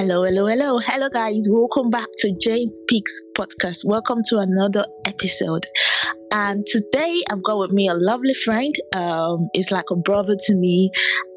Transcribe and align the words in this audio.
Hello, 0.00 0.24
hello, 0.24 0.46
hello, 0.46 0.78
hello, 0.78 1.10
guys. 1.10 1.46
Welcome 1.50 1.90
back 1.90 2.06
to 2.20 2.34
Jane 2.40 2.70
Speaks 2.70 3.12
podcast. 3.36 3.80
Welcome 3.84 4.22
to 4.30 4.38
another 4.38 4.86
episode. 5.04 5.66
And 6.32 6.64
today 6.64 7.22
I've 7.28 7.42
got 7.42 7.58
with 7.58 7.70
me 7.70 7.86
a 7.86 7.92
lovely 7.92 8.32
friend. 8.32 8.74
Um, 8.94 9.50
it's 9.52 9.70
like 9.70 9.84
a 9.90 9.96
brother 9.96 10.36
to 10.38 10.54
me, 10.54 10.90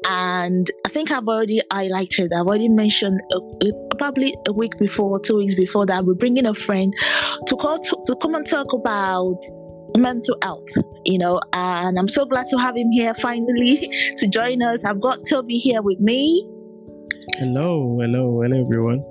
and 0.08 0.66
I 0.86 0.88
think 0.88 1.10
I've 1.10 1.28
already 1.28 1.60
highlighted. 1.70 2.30
I've 2.34 2.46
already 2.46 2.70
mentioned 2.70 3.20
a, 3.32 3.66
a, 3.66 3.96
probably 3.98 4.34
a 4.48 4.54
week 4.54 4.78
before, 4.78 5.20
two 5.20 5.36
weeks 5.36 5.54
before 5.54 5.84
that 5.84 6.06
we're 6.06 6.14
bringing 6.14 6.46
a 6.46 6.54
friend 6.54 6.90
to 7.46 7.56
call 7.56 7.78
to, 7.78 7.96
to 8.06 8.16
come 8.22 8.34
and 8.34 8.46
talk 8.46 8.72
about 8.72 9.42
mental 9.94 10.38
health, 10.42 10.64
you 11.04 11.18
know, 11.18 11.38
and 11.52 11.98
I'm 11.98 12.08
so 12.08 12.24
glad 12.24 12.46
to 12.46 12.56
have 12.56 12.78
him 12.78 12.90
here 12.92 13.12
finally 13.12 13.92
to 14.16 14.26
join 14.26 14.62
us. 14.62 14.86
I've 14.86 15.02
got 15.02 15.18
Toby 15.28 15.58
here 15.58 15.82
with 15.82 16.00
me. 16.00 16.48
Hello, 17.32 17.98
hello, 18.00 18.42
hello, 18.42 18.60
everyone. 18.60 19.04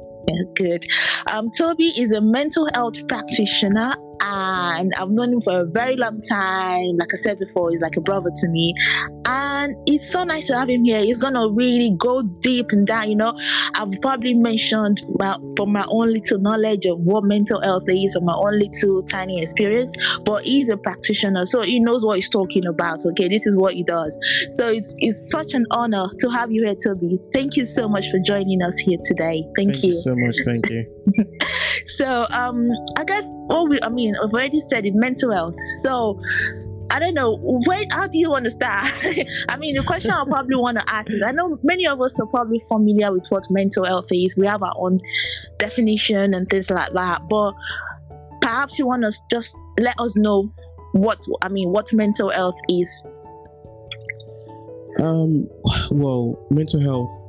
Good. 0.56 0.86
Um, 1.28 1.50
Toby 1.58 1.88
is 1.98 2.12
a 2.12 2.22
mental 2.22 2.70
health 2.74 3.06
practitioner 3.08 3.96
and 4.24 4.94
I've 4.98 5.12
known 5.12 5.34
him 5.34 5.42
for 5.42 5.62
a 5.62 5.66
very 5.66 5.98
long 5.98 6.18
time. 6.30 6.98
Like 6.98 7.10
I 7.14 7.18
said 7.18 7.40
before, 7.40 7.70
he's 7.70 7.82
like 7.82 7.98
a 7.98 8.02
brother 8.02 8.30
to 8.34 8.48
me, 8.48 8.74
and 9.26 9.76
it's 9.86 10.10
so 10.12 10.24
nice 10.24 10.48
to 10.48 10.58
have 10.58 10.70
him 10.70 10.84
here. 10.86 11.02
He's 11.02 11.20
gonna 11.20 11.50
really 11.50 11.94
go 11.98 12.24
deep 12.40 12.72
in 12.72 12.86
that. 12.86 13.10
You 13.10 13.16
know, 13.16 13.38
I've 13.76 13.92
probably 14.02 14.34
mentioned 14.34 15.02
well, 15.08 15.42
from 15.58 15.74
my 15.74 15.86
own 15.90 16.14
little 16.14 16.40
knowledge 16.40 16.86
of 16.86 17.00
what 17.00 17.26
mental 17.26 17.62
health 17.62 17.84
is, 17.88 18.14
from 18.14 18.26
my 18.26 18.36
own 18.36 18.60
little 18.60 19.04
tiny 19.04 19.42
experience, 19.42 19.94
but 20.24 20.44
he's 20.44 20.70
a 20.70 20.78
practitioner, 20.78 21.46
so 21.46 21.62
he 21.62 21.80
knows 21.80 22.06
what 22.06 22.16
he's 22.16 22.30
talking 22.30 22.66
about. 22.66 23.00
Okay, 23.06 23.28
this 23.28 23.46
is 23.46 23.58
what 23.58 23.74
he 23.74 23.84
does. 23.84 24.18
So 24.52 24.70
it's 24.70 24.96
it's 25.00 25.30
such 25.30 25.54
an 25.54 25.66
honor 25.72 26.08
to 26.20 26.30
have 26.30 26.52
you 26.52 26.64
here, 26.64 26.76
Toby. 26.76 27.20
Thank 27.34 27.58
you 27.58 27.66
so 27.66 27.90
much 27.90 28.10
for 28.10 28.20
joining 28.20 28.62
us 28.62 28.78
here 28.78 28.98
today. 29.04 29.44
Thank, 29.58 29.74
Thank 29.74 29.84
you. 29.84 29.90
you 29.90 30.02
so 30.02 30.14
much. 30.16 30.38
Thank 30.46 30.70
you. 30.70 30.86
so 31.86 32.26
um, 32.30 32.70
I 32.98 33.04
guess 33.04 33.28
all 33.50 33.68
we 33.68 33.80
I 33.82 33.90
mean 33.90 34.16
I've 34.22 34.34
already 34.34 34.60
said 34.60 34.86
it, 34.86 34.96
mental 34.96 35.32
health. 35.32 35.56
So 35.82 36.20
I 36.90 37.00
don't 37.00 37.14
know, 37.14 37.38
where 37.66 37.86
how 37.92 38.08
do 38.08 38.20
you 38.20 38.30
want 38.30 38.46
to 38.46 38.52
start? 38.52 38.92
I 39.50 39.58
mean, 39.58 39.76
the 39.76 39.84
question 39.84 40.12
I 40.12 40.24
probably 40.26 40.56
want 40.58 40.78
to 40.78 40.94
ask 40.94 41.12
is 41.12 41.24
I 41.26 41.32
know 41.32 41.58
many 41.64 41.88
of 41.88 42.00
us 42.02 42.20
are 42.20 42.28
probably 42.28 42.60
familiar 42.68 43.12
with 43.12 43.26
what 43.30 43.46
mental 43.50 43.86
health 43.86 44.08
is. 44.12 44.36
We 44.38 44.46
have 44.48 44.62
our 44.62 44.74
own 44.78 45.00
definition 45.58 46.34
and 46.34 46.48
things 46.50 46.70
like 46.70 46.94
that. 46.94 47.28
But 47.30 47.54
perhaps 48.42 48.78
you 48.78 48.86
want 48.86 49.04
to 49.04 49.12
just 49.32 49.58
let 49.80 50.00
us 50.00 50.16
know 50.16 50.52
what 50.92 51.20
I 51.42 51.50
mean, 51.50 51.70
what 51.72 51.92
mental 51.94 52.30
health 52.30 52.58
is. 52.70 53.04
Um, 55.00 55.48
well, 55.90 56.46
mental 56.52 56.80
health 56.80 57.23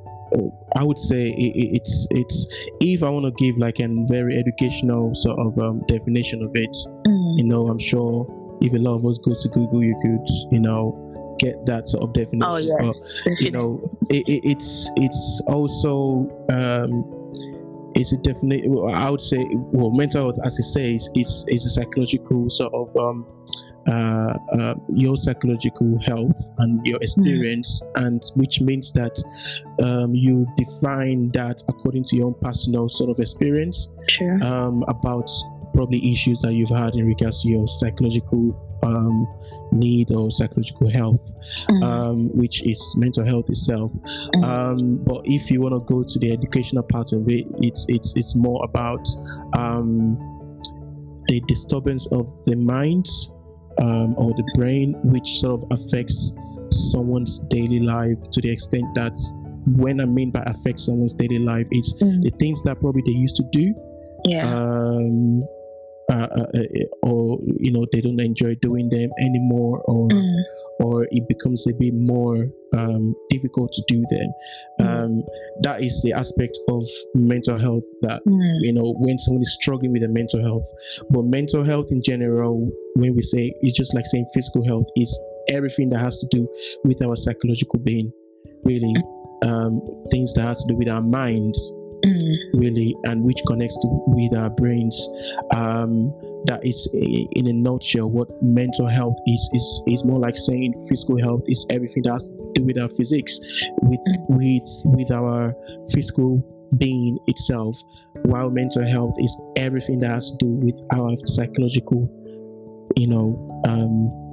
I 0.77 0.83
would 0.83 0.99
say 0.99 1.29
it, 1.29 1.53
it's 1.77 2.07
it's 2.11 2.47
if 2.81 3.03
I 3.03 3.11
want 3.11 3.25
to 3.27 3.45
give 3.45 3.59
like 3.59 3.81
a 3.81 3.89
very 4.09 4.39
educational 4.39 5.15
sort 5.15 5.39
of 5.39 5.59
um, 5.59 5.83
definition 5.87 6.43
of 6.43 6.51
it, 6.55 6.77
mm. 7.07 7.39
you 7.39 7.45
know, 7.45 7.69
I'm 7.69 7.79
sure 7.79 8.27
if 8.61 8.73
a 8.73 8.79
lot 8.79 8.97
of 8.97 9.05
us 9.07 9.19
go 9.19 9.33
to 9.33 9.49
Google, 9.49 9.83
you 9.83 9.97
could 10.03 10.53
you 10.53 10.61
know 10.61 11.37
get 11.39 11.65
that 11.67 11.89
sort 11.89 12.03
of 12.05 12.13
definition. 12.13 12.53
Oh, 12.53 12.57
yeah. 12.57 12.75
But, 12.81 13.41
you 13.41 13.51
know, 13.51 13.87
it, 14.11 14.27
it, 14.29 14.41
it's 14.45 14.91
it's 14.97 15.43
also 15.47 16.29
um, 16.51 17.05
it's 17.95 18.13
a 18.13 18.19
definite. 18.19 18.65
I 18.91 19.11
would 19.11 19.21
say, 19.21 19.45
well, 19.51 19.91
mental 19.91 20.23
health, 20.23 20.39
as 20.45 20.59
it 20.59 20.65
says, 20.65 21.09
is 21.15 21.45
is 21.49 21.65
a 21.65 21.69
psychological 21.69 22.51
sort 22.51 22.73
of 22.75 22.95
um, 22.97 23.27
uh, 23.87 24.35
uh, 24.53 24.75
your 24.95 25.17
psychological 25.17 25.99
health 26.07 26.51
and 26.59 26.85
your 26.87 26.99
experience, 27.03 27.83
mm. 27.83 28.07
and 28.07 28.23
which 28.35 28.61
means 28.61 28.93
that 28.93 29.23
um, 29.83 30.15
you 30.15 30.47
define 30.57 31.31
that 31.33 31.63
according 31.69 32.05
to 32.05 32.17
your 32.17 32.27
own 32.27 32.35
personal 32.41 32.89
sort 32.89 33.11
of 33.11 33.19
experience 33.19 33.93
sure. 34.09 34.43
um, 34.43 34.85
about 34.89 35.29
probably 35.75 35.99
issues 36.11 36.39
that 36.39 36.55
you've 36.55 36.71
had 36.71 36.95
in 36.95 37.05
regards 37.05 37.43
to 37.43 37.49
your 37.49 37.67
psychological 37.67 38.57
um, 38.83 39.27
need 39.73 40.11
or 40.13 40.31
psychological 40.31 40.91
health, 40.91 41.35
mm. 41.69 41.83
um, 41.83 42.29
which 42.29 42.65
is 42.67 42.95
mental 42.97 43.25
health 43.25 43.51
itself. 43.51 43.93
Mm. 44.37 44.45
Um, 44.45 44.97
but 45.05 45.23
if 45.25 45.51
you 45.51 45.61
want 45.61 45.75
to 45.75 45.85
go 45.93 46.03
to 46.03 46.19
the 46.19 46.33
educational 46.33 46.85
part 46.85 47.13
of 47.13 47.29
it, 47.29 47.47
it's 47.59 47.87
it's 47.89 48.15
it's 48.17 48.35
more 48.35 48.65
about 48.65 49.07
um, 49.57 50.17
a 51.31 51.41
disturbance 51.41 52.07
of 52.13 52.45
the 52.45 52.57
mind 52.57 53.07
um, 53.79 54.15
or 54.17 54.33
the 54.35 54.45
brain, 54.57 54.95
which 55.03 55.39
sort 55.41 55.63
of 55.63 55.71
affects 55.71 56.35
someone's 56.71 57.39
daily 57.51 57.81
life 57.81 58.19
to 58.31 58.41
the 58.41 58.51
extent 58.51 58.85
that 58.95 59.17
when 59.67 60.01
I 60.01 60.05
mean 60.05 60.31
by 60.31 60.43
affect 60.47 60.81
someone's 60.81 61.15
daily 61.15 61.39
life, 61.39 61.67
it's 61.71 61.95
mm. 61.95 62.23
the 62.23 62.31
things 62.39 62.63
that 62.63 62.81
probably 62.81 63.03
they 63.07 63.13
used 63.13 63.37
to 63.37 63.45
do. 63.51 63.75
Yeah. 64.27 64.55
Um, 64.55 65.43
uh, 66.11 66.29
uh, 66.37 66.47
uh, 66.55 66.85
or 67.03 67.39
you 67.59 67.73
know 67.73 67.87
they 67.91 68.01
don't 68.01 68.21
enjoy 68.21 68.55
doing 68.57 68.91
them 68.91 69.11
anymore, 69.19 69.81
or 69.87 70.09
mm. 70.09 70.43
or 70.81 71.07
it 71.11 71.27
becomes 71.29 71.67
a 71.67 71.73
bit 71.73 71.95
more 71.95 72.49
um, 72.77 73.15
difficult 73.31 73.73
to 73.73 73.83
do 73.89 74.05
them. 74.11 74.29
Mm. 74.81 75.05
Um, 75.05 75.23
that 75.63 75.83
is 75.83 76.03
the 76.03 76.13
aspect 76.13 76.59
of 76.69 76.87
mental 77.15 77.59
health 77.59 77.85
that 78.03 78.21
mm. 78.29 78.59
you 78.61 78.73
know 78.73 78.95
when 78.99 79.19
someone 79.19 79.43
is 79.43 79.55
struggling 79.55 79.93
with 79.93 80.03
a 80.03 80.09
mental 80.09 80.43
health. 80.43 80.71
But 81.09 81.25
mental 81.25 81.65
health 81.65 81.89
in 81.91 82.03
general, 82.03 82.71
when 82.97 83.15
we 83.15 83.23
say 83.23 83.55
it's 83.63 83.77
just 83.77 83.95
like 83.95 84.05
saying 84.07 84.27
physical 84.35 84.65
health, 84.65 84.89
is 84.97 85.19
everything 85.49 85.89
that 85.91 86.01
has 86.01 86.19
to 86.19 86.27
do 86.31 86.47
with 86.85 87.01
our 87.03 87.17
psychological 87.17 87.79
being, 87.79 88.13
really. 88.65 88.95
Mm. 88.95 89.11
Um, 89.43 90.05
things 90.11 90.33
that 90.35 90.43
has 90.43 90.63
to 90.63 90.73
do 90.73 90.77
with 90.77 90.89
our 90.89 91.03
minds. 91.03 91.73
Really, 92.55 92.97
and 93.05 93.23
which 93.23 93.41
connects 93.47 93.77
to, 93.79 93.89
with 94.07 94.35
our 94.35 94.51
brains. 94.51 95.09
Um, 95.53 96.13
that 96.47 96.65
is 96.65 96.89
in 96.93 97.47
a 97.47 97.53
nutshell 97.53 98.11
what 98.11 98.29
mental 98.43 98.87
health 98.87 99.17
is 99.27 99.49
is 99.53 99.83
is 99.87 100.05
more 100.05 100.19
like 100.19 100.37
saying 100.37 100.75
physical 100.89 101.19
health 101.19 101.43
is 101.49 101.67
everything 101.71 102.03
that 102.03 102.13
has 102.13 102.29
to 102.29 102.53
do 102.55 102.65
with 102.65 102.79
our 102.79 102.89
physics 102.89 103.41
with 103.83 104.01
mm. 104.01 104.37
with 104.37 104.97
with 104.97 105.11
our 105.11 105.55
physical 105.91 106.45
being 106.77 107.19
itself 107.29 107.81
while 108.25 108.51
mental 108.51 108.87
health 108.87 109.15
is 109.19 109.41
everything 109.57 109.99
that 110.01 110.11
has 110.11 110.31
to 110.31 110.37
do 110.39 110.47
with 110.57 110.81
our 110.93 111.17
psychological 111.17 112.11
you 112.97 113.07
know 113.07 113.63
um 113.67 114.24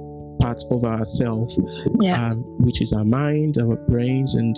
part 0.60 0.64
of 0.70 0.84
ourselves, 0.84 1.58
yeah. 2.00 2.30
um, 2.30 2.42
which 2.58 2.80
is 2.80 2.92
our 2.92 3.04
mind, 3.04 3.58
our 3.58 3.76
brains, 3.88 4.34
and 4.34 4.56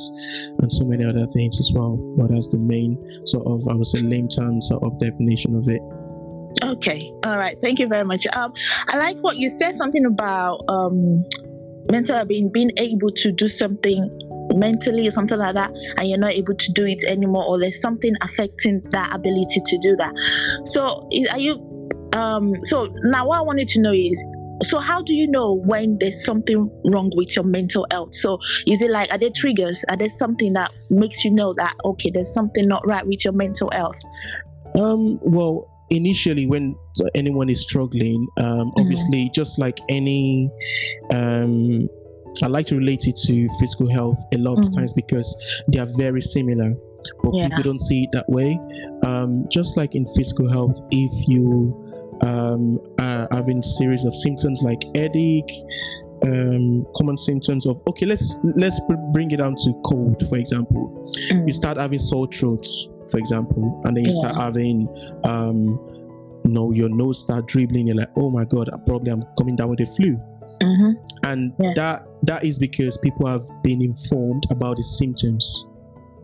and 0.61 0.73
so 0.73 0.85
many 0.85 1.05
other 1.05 1.27
things 1.29 1.59
as 1.61 1.71
well. 1.75 1.97
But 2.17 2.31
that's 2.31 2.49
the 2.49 2.59
main 2.59 2.99
sort 3.27 3.47
of 3.47 3.67
I 3.69 3.75
would 3.75 3.87
say 3.87 4.01
lame 4.01 4.29
term 4.29 4.61
sort 4.61 4.83
of 4.83 4.99
definition 4.99 5.57
of 5.57 5.69
it. 5.69 5.81
Okay, 6.63 7.13
all 7.25 7.37
right. 7.37 7.57
Thank 7.61 7.79
you 7.79 7.89
very 7.89 8.05
much. 8.05 8.27
Um, 8.29 8.53
I 8.89 8.99
like 8.99 9.19
what 9.19 9.37
you 9.37 9.49
said 9.49 9.75
something 9.75 10.05
about 10.05 10.61
um 10.69 11.25
mental 11.91 12.25
being 12.25 12.51
being 12.51 12.71
able 12.79 13.11
to 13.11 13.33
do 13.33 13.49
something 13.49 14.09
mentally 14.55 15.07
or 15.07 15.11
something 15.11 15.39
like 15.39 15.55
that 15.55 15.71
and 15.99 16.09
you're 16.09 16.19
not 16.19 16.33
able 16.33 16.55
to 16.55 16.73
do 16.73 16.87
it 16.87 17.03
anymore 17.05 17.45
or 17.45 17.59
there's 17.59 17.81
something 17.81 18.15
affecting 18.23 18.81
that 18.91 19.15
ability 19.15 19.61
to 19.65 19.79
do 19.79 19.97
that 19.97 20.13
so 20.65 21.09
are 21.33 21.39
you 21.39 21.55
um 22.13 22.55
so 22.65 22.89
now 23.05 23.27
what 23.27 23.39
i 23.39 23.43
wanted 23.43 23.67
to 23.67 23.81
know 23.81 23.93
is 23.93 24.23
so 24.63 24.79
how 24.79 25.03
do 25.03 25.15
you 25.15 25.29
know 25.31 25.53
when 25.53 25.97
there's 25.99 26.25
something 26.25 26.71
wrong 26.85 27.11
with 27.17 27.35
your 27.35 27.45
mental 27.45 27.87
health 27.91 28.15
so 28.15 28.39
is 28.67 28.83
it 28.83 28.91
like 28.91 29.11
are 29.13 29.19
there 29.19 29.31
triggers 29.35 29.85
are 29.89 29.97
there 29.97 30.09
something 30.09 30.53
that 30.53 30.71
makes 30.91 31.25
you 31.25 31.31
know 31.31 31.53
that 31.55 31.75
okay 31.85 32.11
there's 32.13 32.33
something 32.33 32.69
not 32.69 32.87
right 32.87 33.07
with 33.07 33.25
your 33.25 33.33
mental 33.33 33.71
health 33.73 34.01
um 34.77 35.19
well 35.23 35.71
initially 35.91 36.47
when 36.47 36.75
anyone 37.15 37.49
is 37.49 37.61
struggling 37.61 38.27
um 38.39 38.47
mm-hmm. 38.47 38.81
obviously 38.81 39.25
mm-hmm. 39.25 39.33
just 39.33 39.59
like 39.59 39.79
any 39.89 40.51
um 41.13 41.89
I 42.43 42.47
like 42.49 42.67
to 42.67 42.77
relate 42.77 43.07
it 43.07 43.17
to 43.27 43.49
physical 43.61 43.89
health 43.91 44.19
a 44.33 44.39
lot 44.39 44.59
of 44.59 44.65
mm-hmm. 44.65 44.81
times 44.81 44.93
because 44.93 45.37
they 45.69 45.79
are 45.79 45.87
very 45.97 46.21
similar, 46.21 46.75
but 47.23 47.35
yeah. 47.35 47.49
people 47.49 47.63
don't 47.63 47.81
see 47.81 48.05
it 48.05 48.11
that 48.13 48.29
way. 48.29 48.59
Um, 49.05 49.47
just 49.51 49.77
like 49.77 49.95
in 49.95 50.07
physical 50.17 50.51
health, 50.51 50.81
if 50.91 51.29
you 51.29 51.84
um, 52.23 52.81
uh, 52.99 53.27
having 53.31 53.63
series 53.63 54.05
of 54.05 54.15
symptoms 54.15 54.63
like 54.63 54.83
headache, 54.95 55.53
um, 56.23 56.87
common 56.97 57.17
symptoms 57.17 57.67
of 57.67 57.83
okay, 57.87 58.07
let's 58.07 58.39
let's 58.57 58.81
bring 59.13 59.31
it 59.31 59.39
down 59.39 59.55
to 59.57 59.81
cold, 59.85 60.23
for 60.29 60.37
example. 60.37 61.13
Mm. 61.31 61.47
You 61.47 61.53
start 61.53 61.79
having 61.79 61.99
sore 61.99 62.27
throats, 62.27 62.89
for 63.11 63.19
example, 63.19 63.83
and 63.85 63.97
then 63.97 64.05
you 64.05 64.13
yeah. 64.13 64.31
start 64.31 64.37
having 64.37 64.89
um, 65.25 65.79
you 66.45 66.51
know, 66.51 66.73
your 66.73 66.89
nose 66.89 67.21
start 67.21 67.47
dribbling. 67.47 67.89
You're 67.89 67.97
like, 67.97 68.11
oh 68.17 68.31
my 68.31 68.45
god, 68.45 68.71
I 68.73 68.77
probably 68.87 69.11
am 69.11 69.25
coming 69.37 69.57
down 69.57 69.71
with 69.71 69.79
the 69.79 69.87
flu. 69.87 70.21
Mm-hmm. 70.61 70.93
And 71.25 71.53
yeah. 71.59 71.73
that 71.75 72.07
that 72.23 72.45
is 72.45 72.59
because 72.59 72.97
people 72.99 73.27
have 73.27 73.43
been 73.63 73.83
informed 73.83 74.45
about 74.51 74.77
the 74.77 74.83
symptoms. 74.83 75.67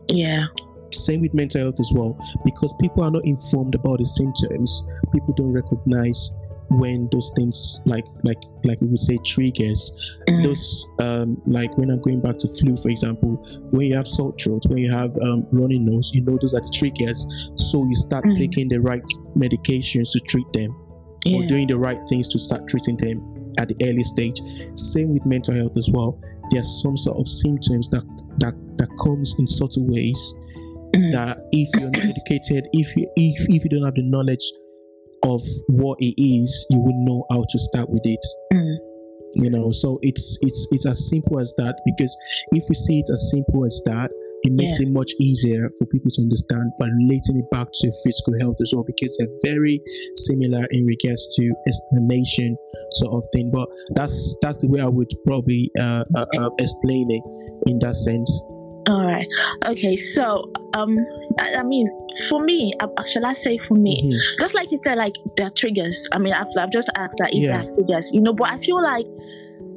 Yeah. 0.09 0.45
Same 0.93 1.21
with 1.21 1.33
mental 1.33 1.61
health 1.61 1.79
as 1.79 1.91
well, 1.93 2.17
because 2.43 2.73
people 2.79 3.03
are 3.03 3.11
not 3.11 3.25
informed 3.25 3.75
about 3.75 3.99
the 3.99 4.05
symptoms. 4.05 4.85
People 5.13 5.33
don't 5.35 5.53
recognize 5.53 6.35
when 6.69 7.09
those 7.11 7.31
things 7.35 7.81
like 7.85 8.05
like 8.23 8.37
like 8.63 8.79
we 8.79 8.87
would 8.87 8.99
say 8.99 9.17
triggers 9.25 9.93
mm. 10.29 10.41
those 10.41 10.87
um 11.01 11.41
like 11.45 11.77
when 11.77 11.89
i'm 11.89 12.01
going 12.01 12.21
back 12.21 12.37
to 12.37 12.47
flu 12.47 12.77
for 12.77 12.87
example 12.87 13.35
when 13.71 13.87
you 13.87 13.93
have 13.93 14.07
sore 14.07 14.33
throat 14.41 14.61
when 14.67 14.77
you 14.77 14.89
have 14.89 15.11
um, 15.21 15.45
running 15.51 15.83
nose 15.83 16.11
you 16.13 16.23
know 16.23 16.37
those 16.39 16.53
are 16.53 16.61
the 16.61 16.71
triggers 16.73 17.27
so 17.57 17.85
you 17.85 17.93
start 17.93 18.23
mm. 18.23 18.37
taking 18.37 18.69
the 18.69 18.79
right 18.79 19.03
medications 19.35 20.13
to 20.13 20.19
treat 20.21 20.47
them 20.53 20.73
yeah. 21.25 21.39
or 21.39 21.45
doing 21.45 21.67
the 21.67 21.77
right 21.77 21.99
things 22.07 22.29
to 22.29 22.39
start 22.39 22.65
treating 22.69 22.95
them 22.95 23.53
at 23.57 23.67
the 23.67 23.75
early 23.83 24.05
stage 24.05 24.39
same 24.75 25.09
with 25.09 25.25
mental 25.25 25.53
health 25.53 25.75
as 25.75 25.89
well 25.91 26.17
there 26.51 26.61
are 26.61 26.63
some 26.63 26.95
sort 26.95 27.17
of 27.17 27.27
symptoms 27.27 27.89
that 27.89 28.03
that 28.37 28.53
that 28.77 28.89
comes 29.01 29.35
in 29.39 29.47
subtle 29.47 29.85
ways. 29.87 30.35
that 31.13 31.37
if 31.51 31.69
you're 31.79 31.89
not 31.91 32.03
educated 32.03 32.67
if 32.73 32.95
you 32.95 33.07
if, 33.15 33.47
if 33.49 33.63
you 33.63 33.69
don't 33.69 33.85
have 33.85 33.95
the 33.95 34.03
knowledge 34.03 34.43
of 35.23 35.41
what 35.67 35.97
it 36.01 36.15
is, 36.21 36.65
you 36.69 36.79
will 36.79 37.05
know 37.05 37.25
how 37.29 37.43
to 37.47 37.59
start 37.59 37.89
with 37.89 38.01
it. 38.03 38.23
Mm. 38.53 38.75
You 39.35 39.49
know, 39.49 39.71
so 39.71 39.97
it's 40.01 40.37
it's 40.41 40.67
it's 40.71 40.85
as 40.85 41.07
simple 41.07 41.39
as 41.39 41.53
that 41.57 41.79
because 41.85 42.15
if 42.51 42.65
we 42.67 42.75
see 42.75 42.99
it 42.99 43.09
as 43.11 43.31
simple 43.31 43.65
as 43.65 43.81
that, 43.85 44.11
it 44.43 44.51
makes 44.51 44.79
yeah. 44.79 44.87
it 44.87 44.91
much 44.91 45.11
easier 45.21 45.69
for 45.77 45.85
people 45.85 46.09
to 46.11 46.21
understand 46.21 46.71
by 46.79 46.87
relating 46.87 47.37
it 47.37 47.49
back 47.49 47.67
to 47.71 47.91
physical 48.03 48.33
health 48.39 48.57
as 48.61 48.73
well 48.73 48.83
because 48.83 49.15
they're 49.17 49.53
very 49.53 49.79
similar 50.15 50.65
in 50.71 50.85
regards 50.85 51.33
to 51.35 51.53
explanation 51.67 52.57
sort 52.93 53.13
of 53.13 53.23
thing 53.31 53.49
but 53.53 53.69
that's 53.93 54.37
that's 54.41 54.57
the 54.57 54.67
way 54.67 54.81
i 54.81 54.87
would 54.87 55.09
probably 55.25 55.69
uh, 55.79 56.03
uh, 56.15 56.25
uh, 56.39 56.49
explain 56.59 57.07
it 57.09 57.69
in 57.69 57.79
that 57.79 57.95
sense 57.95 58.41
all 58.87 59.05
right. 59.05 59.27
Okay. 59.65 59.95
So, 59.95 60.51
um, 60.73 60.97
I, 61.39 61.55
I 61.55 61.63
mean, 61.63 61.89
for 62.29 62.43
me, 62.43 62.73
uh, 62.79 62.87
shall 63.05 63.25
I 63.25 63.33
say 63.33 63.57
for 63.59 63.75
me, 63.75 64.01
mm-hmm. 64.03 64.35
just 64.39 64.55
like 64.55 64.71
you 64.71 64.77
said, 64.77 64.97
like 64.97 65.15
there 65.37 65.47
are 65.47 65.51
triggers. 65.51 66.07
I 66.11 66.17
mean, 66.17 66.33
I've, 66.33 66.47
I've 66.57 66.71
just 66.71 66.89
asked 66.95 67.17
that 67.19 67.29
if 67.29 67.43
yeah. 67.43 67.57
there 67.57 67.67
are 67.67 67.75
triggers, 67.75 68.11
you 68.13 68.21
know, 68.21 68.33
but 68.33 68.49
I 68.49 68.57
feel 68.57 68.81
like, 68.81 69.05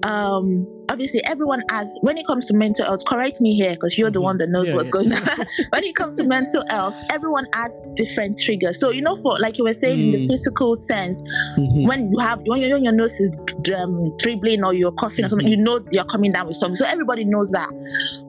um, 0.04 0.66
obviously 0.90 1.24
everyone 1.24 1.62
has 1.70 1.98
when 2.02 2.18
it 2.18 2.26
comes 2.26 2.46
to 2.46 2.54
mental 2.54 2.84
health 2.84 3.04
correct 3.06 3.40
me 3.40 3.54
here 3.54 3.70
because 3.70 3.96
you're 3.96 4.10
the 4.10 4.18
mm-hmm. 4.18 4.24
one 4.24 4.36
that 4.36 4.50
knows 4.50 4.68
yeah, 4.68 4.76
what's 4.76 4.88
yeah. 4.88 4.92
going 4.92 5.12
on 5.12 5.46
when 5.70 5.84
it 5.84 5.96
comes 5.96 6.16
to 6.16 6.24
mental 6.24 6.62
health 6.68 6.94
everyone 7.10 7.46
has 7.54 7.82
different 7.94 8.38
triggers 8.38 8.78
so 8.78 8.90
you 8.90 9.00
know 9.00 9.16
for 9.16 9.38
like 9.40 9.56
you 9.56 9.64
were 9.64 9.72
saying 9.72 9.98
mm. 9.98 10.04
in 10.04 10.12
the 10.12 10.24
mm. 10.24 10.28
physical 10.28 10.74
sense 10.74 11.22
mm-hmm. 11.56 11.86
when 11.86 12.12
you 12.12 12.18
have 12.18 12.38
when, 12.44 12.60
your 12.60 12.92
nose 12.92 13.18
is 13.18 13.32
um, 13.76 14.14
dribbling 14.18 14.64
or 14.64 14.74
you're 14.74 14.92
coughing 14.92 15.24
or 15.24 15.28
something 15.28 15.48
you 15.48 15.56
know 15.56 15.80
you're 15.90 16.04
coming 16.04 16.32
down 16.32 16.46
with 16.46 16.56
something 16.56 16.76
so 16.76 16.86
everybody 16.86 17.24
knows 17.24 17.50
that 17.50 17.70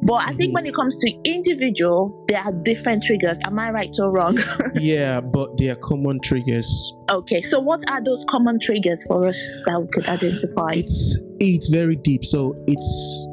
but 0.04 0.16
i 0.16 0.27
think 0.27 0.50
mm-hmm. 0.50 0.54
when 0.54 0.66
it 0.66 0.74
comes 0.74 0.95
to 0.95 1.12
individual 1.25 2.24
there 2.30 2.42
are 2.42 2.54
different 2.63 3.04
triggers 3.04 3.39
am 3.45 3.60
i 3.60 3.69
right 3.69 3.94
or 4.00 4.12
wrong 4.12 4.38
yeah 4.75 5.19
but 5.19 5.57
they 5.57 5.68
are 5.68 5.75
common 5.75 6.19
triggers 6.22 6.94
okay 7.10 7.42
so 7.42 7.60
what 7.60 7.81
are 7.89 8.01
those 8.04 8.24
common 8.30 8.57
triggers 8.60 9.06
for 9.07 9.27
us 9.27 9.48
that 9.66 9.80
we 9.80 9.88
could 9.89 10.07
identify 10.07 10.72
it's 10.74 11.18
it's 11.39 11.67
very 11.67 11.95
deep 11.95 12.23
so 12.23 12.55
it's 12.67 13.27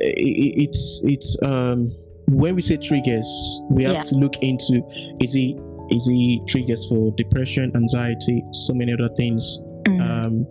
it's 0.00 1.00
it's 1.04 1.36
um 1.42 1.92
when 2.28 2.54
we 2.54 2.62
say 2.62 2.76
triggers 2.76 3.60
we 3.70 3.84
have 3.84 3.94
yeah. 3.94 4.02
to 4.02 4.14
look 4.16 4.34
into 4.42 4.82
is 5.20 5.34
it 5.34 5.56
is 5.90 6.08
it 6.10 6.46
triggers 6.48 6.86
for 6.88 7.12
depression 7.16 7.70
anxiety 7.76 8.42
so 8.52 8.74
many 8.74 8.92
other 8.92 9.08
things 9.14 9.58
mm. 9.84 10.00
um 10.00 10.46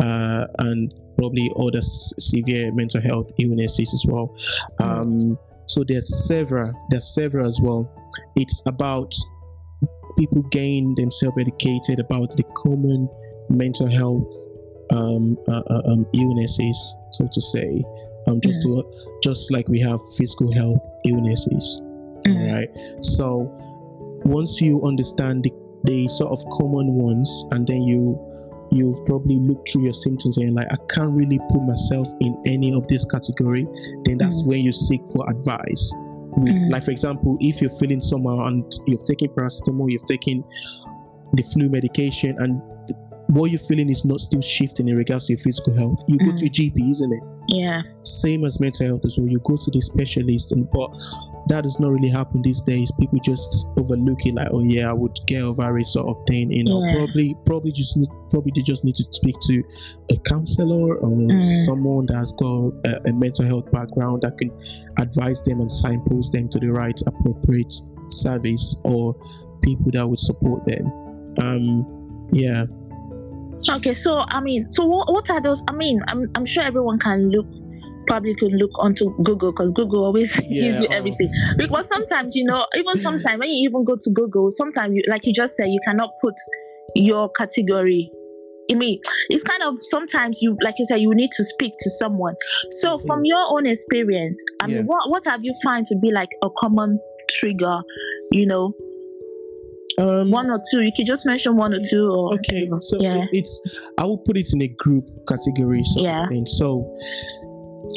uh 0.00 0.46
and 0.58 0.92
probably 1.16 1.50
other 1.58 1.80
severe 1.80 2.72
mental 2.72 3.00
health 3.00 3.28
illnesses 3.38 3.92
as 3.92 4.04
well 4.06 4.34
um 4.80 5.38
so 5.66 5.84
there's 5.86 6.26
several 6.26 6.72
there's 6.90 7.14
several 7.14 7.46
as 7.46 7.60
well 7.62 7.88
it's 8.36 8.62
about 8.66 9.14
people 10.18 10.42
getting 10.50 10.94
themselves 10.96 11.36
educated 11.38 12.00
about 12.00 12.36
the 12.36 12.42
common 12.56 13.08
mental 13.48 13.88
health 13.88 14.28
um, 14.92 15.36
uh, 15.48 15.62
uh, 15.70 15.82
um, 15.86 16.06
illnesses, 16.14 16.96
so 17.12 17.28
to 17.32 17.40
say, 17.40 17.84
um, 18.26 18.40
just 18.40 18.66
mm. 18.66 18.82
to 18.82 19.18
just 19.22 19.50
like 19.52 19.68
we 19.68 19.80
have 19.80 20.00
physical 20.16 20.52
health 20.54 20.86
illnesses. 21.06 21.80
Mm. 22.26 22.52
Right. 22.52 23.04
So 23.04 23.50
once 24.24 24.60
you 24.60 24.82
understand 24.82 25.44
the, 25.44 25.52
the 25.84 26.08
sort 26.08 26.32
of 26.32 26.44
common 26.50 26.94
ones, 26.94 27.44
and 27.52 27.66
then 27.66 27.82
you 27.82 28.18
you've 28.72 29.04
probably 29.04 29.36
looked 29.36 29.72
through 29.72 29.82
your 29.82 29.92
symptoms 29.92 30.36
and 30.38 30.54
like, 30.54 30.68
I 30.70 30.76
can't 30.88 31.10
really 31.10 31.40
put 31.50 31.60
myself 31.62 32.08
in 32.20 32.40
any 32.46 32.72
of 32.72 32.86
this 32.86 33.04
category, 33.04 33.66
then 34.04 34.18
that's 34.18 34.42
mm. 34.42 34.46
when 34.46 34.60
you 34.60 34.72
seek 34.72 35.02
for 35.12 35.28
advice. 35.28 35.92
With, 36.36 36.54
mm. 36.54 36.70
Like, 36.70 36.84
for 36.84 36.92
example, 36.92 37.36
if 37.40 37.60
you're 37.60 37.76
feeling 37.78 38.00
somehow 38.00 38.46
and 38.46 38.70
you've 38.86 39.04
taken 39.04 39.28
paracetamol, 39.30 39.90
you've 39.90 40.04
taken 40.04 40.44
the 41.32 41.42
flu 41.42 41.68
medication, 41.68 42.36
and 42.38 42.62
what 43.30 43.50
you're 43.50 43.60
feeling 43.60 43.88
is 43.88 44.04
not 44.04 44.18
still 44.18 44.40
shifting 44.40 44.88
in 44.88 44.96
regards 44.96 45.26
to 45.26 45.34
your 45.34 45.40
physical 45.40 45.74
health. 45.74 46.02
You 46.08 46.18
mm. 46.18 46.30
go 46.30 46.36
to 46.36 46.46
a 46.46 46.48
GP, 46.48 46.90
isn't 46.90 47.12
it? 47.12 47.22
Yeah. 47.48 47.82
Same 48.02 48.44
as 48.44 48.60
mental 48.60 48.86
health 48.86 49.04
as 49.04 49.18
well. 49.18 49.28
You 49.28 49.38
go 49.40 49.56
to 49.56 49.70
the 49.70 49.80
specialist, 49.80 50.52
and 50.52 50.68
but 50.70 50.90
that 51.46 51.62
does 51.62 51.78
not 51.78 51.90
really 51.90 52.08
happen 52.08 52.42
these 52.42 52.60
days. 52.60 52.90
People 52.98 53.20
just 53.22 53.66
overlook 53.76 54.26
it, 54.26 54.34
like, 54.34 54.48
oh 54.52 54.62
yeah, 54.64 54.90
I 54.90 54.92
would 54.92 55.18
get 55.26 55.42
over 55.42 55.78
it, 55.78 55.86
sort 55.86 56.08
of 56.08 56.26
thing. 56.26 56.50
You 56.50 56.64
know, 56.64 56.82
yeah. 56.82 56.96
probably, 56.96 57.36
probably 57.46 57.72
just 57.72 57.98
probably 58.30 58.52
they 58.54 58.62
just 58.62 58.84
need 58.84 58.96
to 58.96 59.04
speak 59.12 59.36
to 59.46 59.62
a 60.10 60.16
counselor 60.18 60.96
or 60.96 61.10
mm. 61.10 61.64
someone 61.64 62.06
that's 62.06 62.32
got 62.32 62.72
a, 62.84 63.08
a 63.08 63.12
mental 63.12 63.44
health 63.44 63.70
background 63.70 64.22
that 64.22 64.38
can 64.38 64.50
advise 64.98 65.42
them 65.42 65.60
and 65.60 65.70
signpost 65.70 66.32
them 66.32 66.48
to 66.48 66.58
the 66.58 66.70
right 66.70 67.00
appropriate 67.06 67.74
service 68.10 68.80
or 68.84 69.14
people 69.62 69.90
that 69.92 70.06
would 70.08 70.18
support 70.18 70.64
them. 70.66 70.86
Um, 71.38 72.28
yeah 72.32 72.64
Okay, 73.68 73.94
so 73.94 74.22
I 74.28 74.40
mean, 74.40 74.70
so 74.70 74.84
what, 74.86 75.12
what 75.12 75.28
are 75.30 75.40
those? 75.40 75.62
I 75.68 75.72
mean, 75.72 76.00
I'm, 76.08 76.30
I'm 76.34 76.46
sure 76.46 76.62
everyone 76.62 76.98
can 76.98 77.30
look, 77.30 77.46
probably 78.06 78.34
can 78.34 78.56
look 78.56 78.70
onto 78.78 79.14
Google 79.22 79.52
because 79.52 79.72
Google 79.72 80.04
always 80.04 80.40
yeah, 80.48 80.62
gives 80.62 80.80
you 80.80 80.88
oh. 80.90 80.94
everything. 80.94 81.30
Because 81.56 81.88
sometimes, 81.88 82.34
you 82.34 82.44
know, 82.44 82.64
even 82.76 82.96
sometimes 82.96 83.38
when 83.38 83.50
you 83.50 83.68
even 83.68 83.84
go 83.84 83.96
to 84.00 84.10
Google, 84.10 84.50
sometimes 84.50 84.94
you, 84.94 85.02
like 85.08 85.26
you 85.26 85.32
just 85.32 85.56
said, 85.56 85.66
you 85.68 85.80
cannot 85.84 86.10
put 86.22 86.34
your 86.94 87.28
category. 87.30 88.10
I 88.70 88.76
mean, 88.76 89.00
it's 89.28 89.42
kind 89.42 89.62
of 89.64 89.74
sometimes 89.78 90.40
you, 90.40 90.56
like 90.62 90.74
you 90.78 90.84
said, 90.84 91.00
you 91.00 91.12
need 91.14 91.30
to 91.32 91.44
speak 91.44 91.72
to 91.78 91.90
someone. 91.90 92.34
So, 92.70 92.96
mm-hmm. 92.96 93.06
from 93.06 93.20
your 93.24 93.44
own 93.50 93.66
experience, 93.66 94.42
I 94.62 94.66
yeah. 94.66 94.76
mean, 94.76 94.86
what 94.86 95.10
what 95.10 95.24
have 95.26 95.40
you 95.42 95.52
found 95.64 95.86
to 95.86 95.96
be 95.96 96.12
like 96.12 96.30
a 96.42 96.48
common 96.58 96.98
trigger? 97.28 97.80
You 98.30 98.46
know, 98.46 98.72
um, 99.98 100.30
one 100.30 100.50
or 100.50 100.60
two. 100.70 100.82
You 100.82 100.92
can 100.94 101.06
just 101.06 101.26
mention 101.26 101.56
one 101.56 101.74
or 101.74 101.80
two. 101.80 102.06
Or, 102.08 102.34
okay, 102.34 102.68
so 102.80 103.00
yeah. 103.00 103.26
it's 103.32 103.60
I 103.98 104.04
will 104.04 104.18
put 104.18 104.36
it 104.36 104.48
in 104.52 104.62
a 104.62 104.68
group 104.68 105.08
category. 105.26 105.82
yeah. 105.96 106.26
Thing. 106.28 106.46
So 106.46 106.96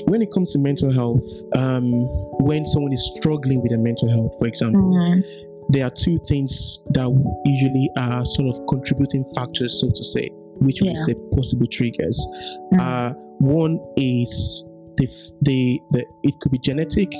when 0.05 0.21
it 0.21 0.31
comes 0.31 0.53
to 0.53 0.59
mental 0.59 0.91
health, 0.91 1.23
um, 1.55 1.91
when 2.39 2.65
someone 2.65 2.93
is 2.93 3.13
struggling 3.17 3.61
with 3.61 3.71
their 3.71 3.79
mental 3.79 4.09
health, 4.09 4.35
for 4.39 4.47
example, 4.47 4.81
mm-hmm. 4.81 5.21
there 5.69 5.85
are 5.85 5.91
two 5.91 6.19
things 6.27 6.81
that 6.91 7.09
usually 7.45 7.89
are 7.97 8.25
sort 8.25 8.49
of 8.49 8.59
contributing 8.67 9.25
factors, 9.35 9.79
so 9.79 9.89
to 9.89 10.03
say, 10.03 10.29
which 10.59 10.81
yeah. 10.81 10.91
we 10.91 10.95
say 10.95 11.15
possible 11.33 11.67
triggers. 11.67 12.27
Mm-hmm. 12.73 12.79
Uh, 12.79 13.13
one 13.39 13.79
is 13.97 14.65
the, 14.97 15.07
the 15.41 15.79
the 15.91 16.05
it 16.23 16.33
could 16.41 16.51
be 16.51 16.59
genetic, 16.59 17.11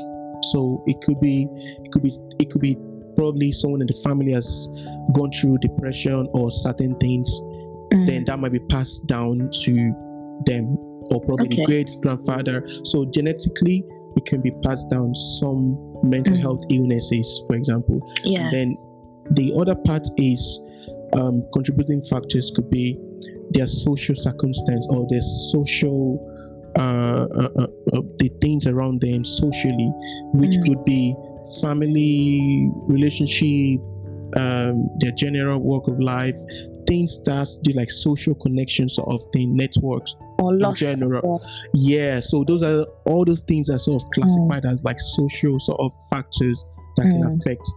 so 0.51 0.83
it 0.87 0.99
could 1.01 1.19
be 1.19 1.47
it 1.83 1.91
could 1.91 2.03
be 2.03 2.11
it 2.39 2.49
could 2.49 2.61
be 2.61 2.77
probably 3.15 3.51
someone 3.51 3.81
in 3.81 3.87
the 3.87 4.01
family 4.03 4.33
has 4.33 4.67
gone 5.13 5.31
through 5.31 5.57
depression 5.59 6.27
or 6.33 6.51
certain 6.51 6.95
things, 6.99 7.29
mm. 7.91 8.05
then 8.07 8.25
that 8.25 8.39
might 8.39 8.51
be 8.51 8.59
passed 8.69 9.07
down 9.07 9.49
to 9.63 9.73
them 10.45 10.77
or 11.11 11.21
probably 11.21 11.47
okay. 11.47 11.57
the 11.57 11.65
great 11.65 11.89
grandfather. 12.01 12.67
So 12.83 13.05
genetically, 13.05 13.83
it 14.15 14.25
can 14.25 14.41
be 14.41 14.51
passed 14.63 14.89
down 14.89 15.13
some 15.15 15.93
mental 16.03 16.35
mm. 16.35 16.41
health 16.41 16.63
illnesses, 16.69 17.43
for 17.47 17.55
example. 17.55 17.99
Yeah. 18.23 18.41
And 18.41 18.53
then 18.53 18.77
the 19.31 19.53
other 19.59 19.75
part 19.75 20.07
is 20.17 20.63
um, 21.13 21.45
contributing 21.53 22.01
factors 22.03 22.51
could 22.55 22.69
be 22.69 22.99
their 23.51 23.67
social 23.67 24.15
circumstance 24.15 24.87
or 24.89 25.05
their 25.09 25.21
social 25.21 26.29
uh, 26.75 27.27
uh, 27.35 27.49
uh, 27.55 27.67
uh 27.93 28.01
the 28.17 28.31
things 28.41 28.65
around 28.65 28.99
them 28.99 29.23
socially, 29.23 29.91
which 30.33 30.55
mm. 30.55 30.65
could 30.65 30.83
be 30.83 31.15
family, 31.61 32.69
relationship, 32.87 33.81
um, 34.35 34.89
their 34.99 35.11
general 35.11 35.59
work 35.59 35.87
of 35.87 35.99
life, 35.99 36.35
things 36.87 37.21
that 37.23 37.47
do 37.63 37.71
like 37.73 37.89
social 37.89 38.35
connections 38.35 38.97
of 38.99 39.21
thing, 39.31 39.55
networks 39.55 40.15
or 40.39 40.55
loss 40.57 40.81
in 40.81 40.99
general. 40.99 41.41
Yeah. 41.73 42.19
so 42.19 42.43
those 42.43 42.63
are 42.63 42.85
all 43.05 43.25
those 43.25 43.41
things 43.41 43.69
are 43.69 43.79
sort 43.79 44.01
of 44.01 44.09
classified 44.11 44.63
mm. 44.63 44.71
as 44.71 44.83
like 44.83 44.99
social 44.99 45.59
sort 45.59 45.79
of 45.79 45.93
factors 46.09 46.65
that 46.97 47.05
mm. 47.05 47.11
can 47.11 47.31
affect 47.31 47.67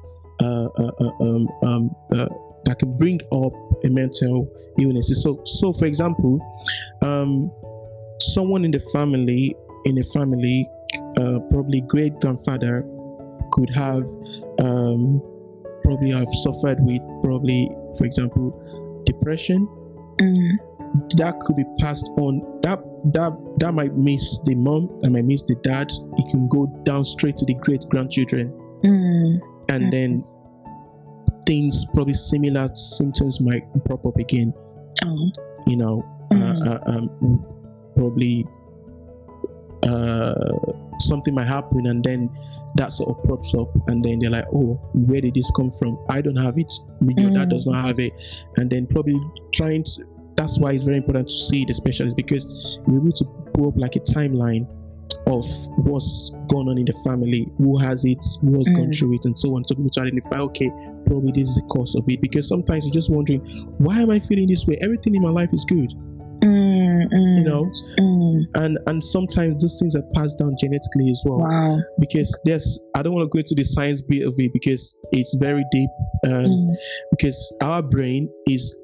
uh, 0.42 0.68
uh, 0.78 0.90
uh, 1.00 1.24
um, 1.24 1.48
um, 1.62 1.96
uh, 2.12 2.28
that 2.64 2.78
can 2.78 2.96
bring 2.98 3.20
up 3.32 3.52
a 3.84 3.88
mental 3.88 4.50
illness. 4.78 5.10
So, 5.22 5.40
so 5.44 5.72
for 5.72 5.86
example, 5.86 6.40
um, 7.02 7.50
someone 8.20 8.64
in 8.64 8.72
the 8.72 8.80
family, 8.92 9.54
in 9.84 9.98
a 9.98 10.02
family, 10.02 10.68
uh, 11.18 11.38
probably 11.50 11.80
great 11.82 12.18
grandfather 12.20 12.84
could 13.52 13.70
have 13.74 14.04
um, 14.58 15.20
probably 15.82 16.10
have 16.10 16.28
suffered 16.32 16.78
with 16.80 17.00
probably, 17.22 17.70
for 17.98 18.04
example, 18.06 19.02
depression 19.04 19.68
Mm. 20.18 20.56
that 21.16 21.38
could 21.40 21.56
be 21.56 21.64
passed 21.78 22.10
on. 22.18 22.40
That 22.62 22.80
that 23.12 23.32
that 23.58 23.72
might 23.74 23.94
miss 23.96 24.38
the 24.44 24.54
mom, 24.54 24.88
that 25.02 25.10
might 25.10 25.26
miss 25.26 25.42
the 25.42 25.54
dad. 25.56 25.92
It 26.16 26.30
can 26.30 26.48
go 26.48 26.66
down 26.84 27.04
straight 27.04 27.36
to 27.36 27.44
the 27.44 27.54
great 27.54 27.84
grandchildren, 27.90 28.50
Mm. 28.82 29.40
and 29.68 29.84
Mhm. 29.84 29.90
then 29.90 30.24
things 31.46 31.84
probably 31.94 32.14
similar 32.14 32.68
symptoms 32.74 33.40
might 33.40 33.62
pop 33.84 34.04
up 34.06 34.16
again. 34.16 34.52
Oh. 35.04 35.30
You 35.66 35.76
know, 35.76 36.04
Mm. 36.30 36.66
uh, 36.66 36.70
uh, 36.70 36.80
um, 36.86 37.44
probably 37.94 38.46
uh, 39.82 40.34
something 41.00 41.34
might 41.34 41.46
happen, 41.46 41.86
and 41.86 42.02
then 42.02 42.30
that 42.76 42.92
sort 42.92 43.10
of 43.16 43.22
props 43.24 43.54
up, 43.54 43.68
and 43.88 44.04
then 44.04 44.18
they're 44.18 44.30
like, 44.30 44.46
"Oh, 44.54 44.74
where 44.94 45.20
did 45.20 45.34
this 45.34 45.50
come 45.52 45.70
from? 45.70 45.98
I 46.08 46.20
don't 46.20 46.36
have 46.36 46.58
it. 46.58 46.72
Your 47.00 47.30
dad 47.30 47.48
Mm. 47.48 47.50
does 47.50 47.66
not 47.66 47.84
have 47.86 47.98
it," 47.98 48.12
and 48.56 48.70
then 48.70 48.86
probably 48.86 49.18
trying 49.52 49.84
to. 49.84 50.04
That's 50.36 50.58
why 50.58 50.72
it's 50.72 50.82
very 50.84 50.98
important 50.98 51.28
to 51.28 51.34
see 51.34 51.64
the 51.64 51.72
specialist 51.72 52.14
because 52.16 52.44
we're 52.86 52.98
able 52.98 53.12
to 53.12 53.24
pull 53.54 53.68
up 53.68 53.74
like 53.78 53.96
a 53.96 54.00
timeline 54.00 54.66
of 55.28 55.46
what's 55.78 56.30
going 56.48 56.68
on 56.68 56.76
in 56.78 56.84
the 56.84 56.92
family, 57.04 57.48
who 57.58 57.78
has 57.78 58.04
it, 58.04 58.22
who 58.42 58.58
has 58.58 58.68
gone 58.68 58.88
Mm. 58.90 58.98
through 58.98 59.14
it, 59.14 59.24
and 59.24 59.38
so 59.38 59.54
on. 59.56 59.64
So 59.64 59.74
people 59.76 59.90
to 59.90 60.00
identify, 60.02 60.40
okay, 60.40 60.70
probably 61.06 61.32
this 61.32 61.48
is 61.50 61.54
the 61.54 61.62
cause 61.62 61.94
of 61.94 62.04
it. 62.08 62.20
Because 62.20 62.48
sometimes 62.48 62.84
you're 62.84 62.92
just 62.92 63.08
wondering, 63.10 63.40
why 63.78 64.00
am 64.02 64.10
I 64.10 64.18
feeling 64.18 64.48
this 64.48 64.66
way? 64.66 64.76
Everything 64.82 65.14
in 65.14 65.22
my 65.22 65.30
life 65.30 65.54
is 65.54 65.64
good, 65.64 65.94
Mm, 67.12 67.16
mm, 67.16 67.38
you 67.38 67.44
know. 67.44 67.68
Mm. 67.98 68.40
And 68.62 68.78
and 68.86 69.02
sometimes 69.04 69.62
those 69.62 69.78
things 69.78 69.94
are 69.94 70.02
passed 70.14 70.38
down 70.38 70.54
genetically 70.60 71.10
as 71.10 71.22
well. 71.26 71.38
Wow. 71.40 71.78
Because 71.98 72.38
there's, 72.44 72.84
I 72.94 73.02
don't 73.02 73.12
want 73.14 73.24
to 73.24 73.28
go 73.34 73.38
into 73.38 73.54
the 73.54 73.64
science 73.64 74.02
bit 74.02 74.26
of 74.26 74.34
it 74.38 74.52
because 74.52 74.98
it's 75.12 75.34
very 75.40 75.64
deep. 75.70 75.90
And 76.22 76.46
Mm. 76.48 76.74
because 77.10 77.56
our 77.62 77.82
brain 77.82 78.28
is, 78.48 78.78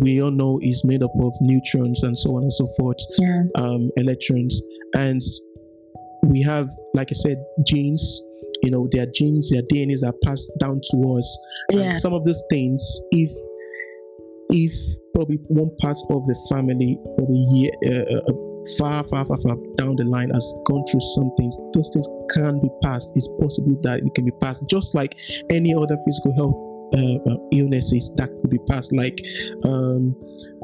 we 0.00 0.22
all 0.22 0.30
know, 0.30 0.58
is 0.62 0.82
made 0.84 1.02
up 1.02 1.12
of 1.20 1.34
neutrons 1.40 2.02
and 2.02 2.16
so 2.16 2.36
on 2.36 2.42
and 2.42 2.52
so 2.52 2.66
forth 2.78 2.96
Yeah. 3.18 3.44
um, 3.56 3.90
electrons, 3.96 4.60
and 4.94 5.20
we 6.24 6.40
have, 6.42 6.68
like 6.94 7.08
I 7.10 7.14
said, 7.14 7.44
genes. 7.66 8.22
You 8.64 8.70
know, 8.70 8.86
their 8.92 9.06
genes, 9.06 9.50
their 9.50 9.62
DNAs 9.62 10.04
are 10.06 10.14
passed 10.22 10.48
down 10.60 10.80
to 10.92 10.96
us. 11.18 11.38
And 11.72 11.94
some 11.98 12.12
of 12.14 12.22
those 12.24 12.40
things, 12.48 12.80
if 13.10 13.28
if 14.52 14.72
probably 15.14 15.38
one 15.48 15.70
part 15.80 15.98
of 16.10 16.26
the 16.26 16.36
family, 16.48 16.98
probably 17.16 17.44
year, 17.50 17.72
uh, 17.86 18.20
uh, 18.20 18.32
far, 18.78 19.02
far, 19.04 19.24
far, 19.24 19.36
far 19.38 19.56
down 19.76 19.96
the 19.96 20.04
line, 20.04 20.30
has 20.30 20.54
gone 20.66 20.84
through 20.86 21.00
some 21.00 21.32
things, 21.36 21.56
those 21.74 21.90
things 21.92 22.08
can 22.30 22.60
be 22.60 22.68
passed. 22.82 23.12
It's 23.16 23.28
possible 23.40 23.80
that 23.82 24.00
it 24.00 24.14
can 24.14 24.24
be 24.24 24.32
passed, 24.40 24.68
just 24.68 24.94
like 24.94 25.16
any 25.50 25.74
other 25.74 25.96
physical 26.04 26.34
health 26.34 26.56
uh, 26.94 27.30
uh, 27.30 27.36
illnesses 27.52 28.12
that 28.16 28.28
could 28.28 28.50
be 28.50 28.60
passed. 28.68 28.92
Like, 28.92 29.24
um, 29.64 30.14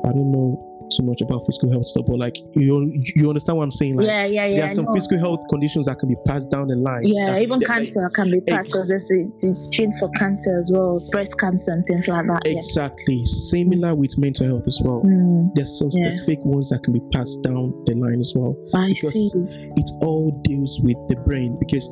I 0.04 0.09
don't 0.12 0.30
know 0.30 0.77
too 0.97 1.02
much 1.04 1.21
about 1.21 1.45
physical 1.47 1.71
health 1.71 1.87
stuff, 1.87 2.07
but 2.07 2.18
like 2.18 2.37
you, 2.54 3.00
you 3.16 3.28
understand 3.28 3.59
what 3.59 3.64
I'm 3.64 3.71
saying? 3.71 3.97
Like, 3.97 4.07
yeah, 4.07 4.25
yeah, 4.26 4.47
yeah. 4.47 4.57
there 4.57 4.64
I 4.66 4.71
are 4.71 4.75
some 4.75 4.85
know. 4.87 4.95
physical 4.95 5.18
health 5.18 5.40
conditions 5.49 5.87
that 5.87 5.99
can 5.99 6.09
be 6.09 6.16
passed 6.26 6.50
down 6.50 6.68
the 6.68 6.76
line. 6.76 7.02
Yeah, 7.04 7.38
even 7.38 7.61
cancer 7.61 8.09
can 8.14 8.30
be 8.30 8.40
passed 8.40 8.71
because 8.71 8.88
there's 8.88 9.11
a 9.11 9.71
gene 9.71 9.90
for 9.99 10.09
cancer 10.11 10.59
as 10.59 10.71
well, 10.73 11.00
breast 11.11 11.38
cancer 11.38 11.73
and 11.73 11.85
things 11.87 12.09
like 12.09 12.26
that. 12.26 12.42
Yeah. 12.47 12.59
Exactly. 12.59 13.25
Similar 13.25 13.95
with 13.95 14.16
mental 14.18 14.47
health 14.47 14.64
as 14.66 14.78
well. 14.83 15.02
Mm, 15.04 15.50
There's 15.54 15.78
some 15.78 15.88
Yeah. 15.92 16.11
specific 16.11 16.45
ones 16.45 16.71
that 16.71 16.83
can 16.83 16.92
be 16.92 17.00
passed 17.12 17.42
down 17.42 17.73
the 17.87 17.95
line 17.95 18.21
as 18.21 18.33
well. 18.35 18.57
I 18.75 18.88
Because 18.88 19.12
see. 19.12 19.30
It 19.76 19.90
all 20.02 20.30
deals 20.45 20.80
with 20.83 20.97
the 21.09 21.16
brain 21.16 21.57
because 21.59 21.88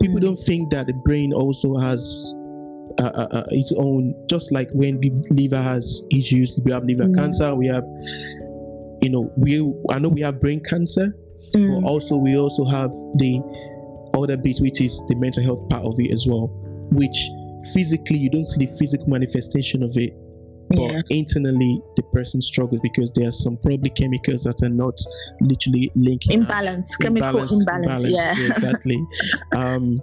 people 0.00 0.18
Mm. 0.18 0.24
don't 0.24 0.38
think 0.38 0.70
that 0.70 0.86
the 0.86 0.94
brain 0.94 1.32
also 1.32 1.76
has 1.76 2.34
uh, 3.00 3.04
uh, 3.14 3.28
uh, 3.30 3.44
its 3.52 3.72
own. 3.78 4.12
Just 4.28 4.50
like 4.50 4.68
when 4.72 4.98
the 5.00 5.10
liver 5.30 5.62
has 5.62 6.02
issues, 6.12 6.58
we 6.64 6.72
have 6.72 6.82
liver 6.84 7.06
cancer. 7.14 7.54
We 7.54 7.68
have, 7.68 7.84
you 9.02 9.10
know, 9.10 9.32
we 9.36 9.60
I 9.90 9.98
know 9.98 10.08
we 10.08 10.20
have 10.22 10.40
brain 10.40 10.60
cancer, 10.62 11.14
Mm, 11.54 11.80
but 11.82 11.88
also 11.88 12.18
we 12.18 12.36
also 12.36 12.62
have 12.66 12.90
the 13.16 13.40
other 14.12 14.36
bit 14.36 14.58
which 14.58 14.82
is 14.82 15.00
the 15.08 15.16
mental 15.16 15.42
health 15.42 15.66
part 15.70 15.82
of 15.82 15.94
it 15.98 16.12
as 16.12 16.26
well 16.28 16.48
which 16.92 17.30
physically 17.72 18.18
you 18.18 18.28
don't 18.28 18.44
see 18.44 18.66
the 18.66 18.72
physical 18.78 19.08
manifestation 19.08 19.82
of 19.82 19.96
it 19.96 20.12
but 20.68 20.78
yeah. 20.78 21.00
internally 21.08 21.80
the 21.96 22.02
person 22.12 22.42
struggles 22.42 22.80
because 22.82 23.10
there 23.14 23.26
are 23.28 23.30
some 23.30 23.56
probably 23.56 23.88
chemicals 23.88 24.44
that 24.44 24.62
are 24.62 24.68
not 24.68 24.92
literally 25.40 25.90
linking 25.94 26.32
up. 26.42 26.48
Imbalance, 26.50 26.94
chemical 26.96 27.38
imbalance. 27.50 28.04
Yeah. 28.04 28.34
exactly 28.46 28.98
um 29.56 30.02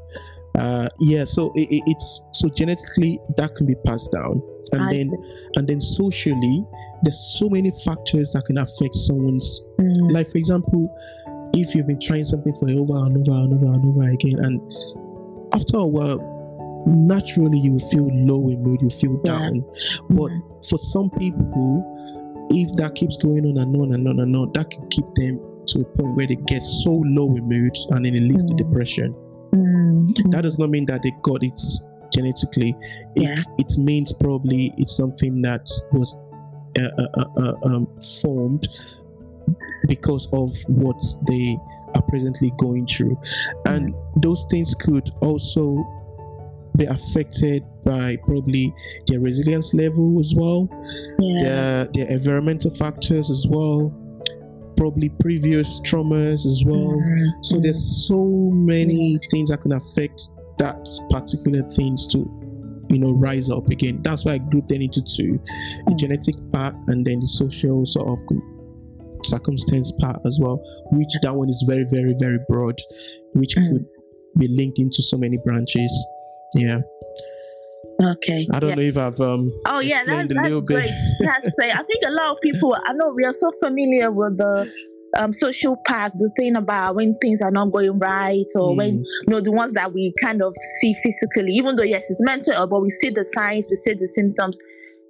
uh 0.58 0.90
yeah 1.00 1.26
so 1.26 1.52
it, 1.54 1.68
it- 1.70 1.84
it's 1.86 2.24
so 2.34 2.50
genetically 2.50 3.20
that 3.38 3.56
can 3.56 3.68
be 3.68 3.76
passed 3.86 4.12
down 4.12 4.42
and 4.72 4.82
I 4.82 4.94
then 4.94 5.04
see. 5.04 5.18
and 5.58 5.68
then 5.68 5.80
socially 5.80 6.66
there's 7.04 7.20
so 7.40 7.50
many 7.50 7.72
factors 7.84 8.32
that 8.34 8.44
can 8.46 8.58
affect 8.58 8.96
someone's 8.96 9.62
Mm, 9.80 10.12
like 10.14 10.28
for 10.28 10.38
example 10.38 10.90
if 11.54 11.76
you've 11.76 11.88
been 11.88 12.00
trying 12.00 12.24
something 12.24 12.54
for 12.54 12.70
over 12.70 13.06
and 13.06 13.18
over 13.18 13.38
and 13.44 13.54
over 13.54 13.74
and 13.74 13.86
over 13.86 14.10
again 14.10 14.40
and 14.40 14.62
after 15.54 15.78
a 15.78 15.86
while 15.86 16.20
naturally 16.88 17.60
you 17.60 17.72
will 17.74 17.90
feel 17.90 18.08
low 18.26 18.48
in 18.50 18.62
mood 18.64 18.82
you 18.82 18.90
feel 18.90 19.20
Yeah. 19.26 19.32
down. 19.40 19.64
But 20.10 20.32
mm, 20.32 20.66
for 20.70 20.78
some 20.78 21.10
people 21.12 22.48
if 22.52 22.74
that 22.78 22.96
keeps 22.96 23.18
going 23.18 23.46
on 23.46 23.58
and 23.58 23.76
on 23.76 23.94
and 23.94 24.08
on 24.08 24.20
and 24.20 24.36
on 24.36 24.52
that 24.54 24.70
can 24.70 24.88
keep 24.90 25.06
them 25.16 25.40
to 25.68 25.82
a 25.82 25.84
point 25.84 26.16
where 26.16 26.28
they 26.28 26.36
get 26.48 26.62
so 26.62 26.92
low 27.06 27.36
in 27.36 27.48
mood 27.50 27.76
and 27.92 28.06
then 28.06 28.14
it 28.16 28.22
leads 28.22 28.46
to 28.46 28.54
Mm. 28.54 28.58
depression. 28.58 29.16
Mm, 29.54 30.32
that 30.32 30.42
does 30.44 30.60
not 30.60 30.70
mean 30.70 30.86
that 30.86 31.02
they 31.04 31.12
got 31.24 31.44
it 31.44 31.60
genetically. 32.14 32.76
It, 33.16 33.24
Yeah. 33.24 33.42
it 33.58 33.78
means 33.80 34.14
probably 34.14 34.74
it's 34.78 34.96
something 34.96 35.42
that 35.42 35.68
was 35.92 36.18
Uh, 36.78 36.90
uh, 36.98 37.26
uh, 37.38 37.54
um, 37.64 37.88
formed 38.22 38.68
because 39.88 40.28
of 40.34 40.52
what 40.68 41.02
they 41.28 41.58
are 41.94 42.02
presently 42.04 42.52
going 42.58 42.86
through. 42.86 43.18
And 43.66 43.94
those 44.18 44.46
things 44.52 44.76
could 44.76 45.10
also 45.22 45.86
be 46.76 46.86
affected 46.86 47.64
by 47.86 48.18
probably 48.18 48.74
their 49.08 49.22
resilience 49.22 49.74
level 49.74 50.20
as 50.20 50.34
well 50.36 50.68
yeah. 51.20 51.44
their, 51.44 51.86
their 51.94 52.08
environmental 52.08 52.70
factors 52.72 53.32
as 53.32 53.48
well 53.48 53.94
probably 54.76 55.10
previous 55.22 55.80
traumas 55.82 56.46
as 56.46 56.64
well. 56.66 56.92
Mm, 56.92 57.46
so 57.46 57.60
there's 57.60 58.08
so 58.08 58.16
mm-hmm. 58.16 58.66
many 58.66 59.20
things 59.32 59.50
that 59.50 59.62
can 59.62 59.72
affect 59.72 60.32
that 60.58 60.86
particular 61.10 61.64
things 61.74 62.06
to 62.08 62.20
you 62.90 63.00
know 63.00 63.12
rise 63.12 63.50
up 63.50 63.68
again. 63.70 64.02
That's 64.04 64.26
why 64.26 64.34
I 64.34 64.38
grouped 64.38 64.70
them 64.70 64.82
into 64.82 65.02
two: 65.02 65.40
the 65.86 65.92
Mm. 65.92 66.00
genetic 66.00 66.36
part 66.52 66.76
and 66.88 67.06
then 67.06 67.20
the 67.20 67.28
social 67.28 67.86
sort 67.86 68.08
of 68.08 68.20
circumstance 69.24 69.92
part 70.00 70.20
as 70.26 70.40
well. 70.42 70.62
Which 70.92 71.10
that 71.24 71.36
one 71.36 71.50
is 71.50 71.64
very, 71.68 71.86
very, 71.90 72.14
very 72.20 72.40
broad, 72.50 72.78
which 73.34 73.56
Mm. 73.56 73.72
could 73.72 73.86
be 74.38 74.48
linked 74.48 74.80
into 74.80 75.02
so 75.02 75.18
many 75.18 75.38
branches. 75.46 75.92
Yeah, 76.54 76.82
Okay. 78.02 78.46
I 78.52 78.60
don't 78.60 78.70
yeah. 78.72 78.76
know 78.76 78.82
if 78.82 78.98
I've 78.98 79.20
um. 79.22 79.52
Oh 79.66 79.80
yeah, 79.80 80.04
that's 80.06 80.28
that's 80.34 80.60
great. 80.62 80.92
That's 81.22 81.56
great. 81.56 81.74
I 81.74 81.82
think 81.84 82.04
a 82.06 82.12
lot 82.12 82.32
of 82.32 82.42
people. 82.42 82.76
I 82.86 82.94
know 82.94 83.14
we 83.16 83.24
are 83.24 83.34
so 83.34 83.52
familiar 83.60 84.12
with 84.12 84.38
the 84.38 84.70
um, 85.18 85.34
social 85.34 85.78
part, 85.86 86.14
the 86.14 86.32
thing 86.36 86.56
about 86.56 86.96
when 86.96 87.18
things 87.20 87.42
are 87.42 87.52
not 87.52 87.72
going 87.72 87.98
right, 88.00 88.46
or 88.56 88.76
when 88.76 88.86
Mm, 88.86 89.04
you 89.28 89.32
know 89.32 89.42
the 89.42 89.52
ones 89.52 89.74
that 89.74 89.94
we 89.94 90.14
kind 90.24 90.42
of 90.42 90.54
see 90.80 90.94
physically. 90.94 91.54
Even 91.54 91.76
though 91.76 91.84
yes, 91.84 92.10
it's 92.10 92.22
mental, 92.22 92.68
but 92.68 92.82
we 92.82 92.90
see 92.90 93.10
the 93.10 93.26
signs, 93.26 93.68
we 93.70 93.76
see 93.76 93.94
the 93.94 94.08
symptoms 94.08 94.60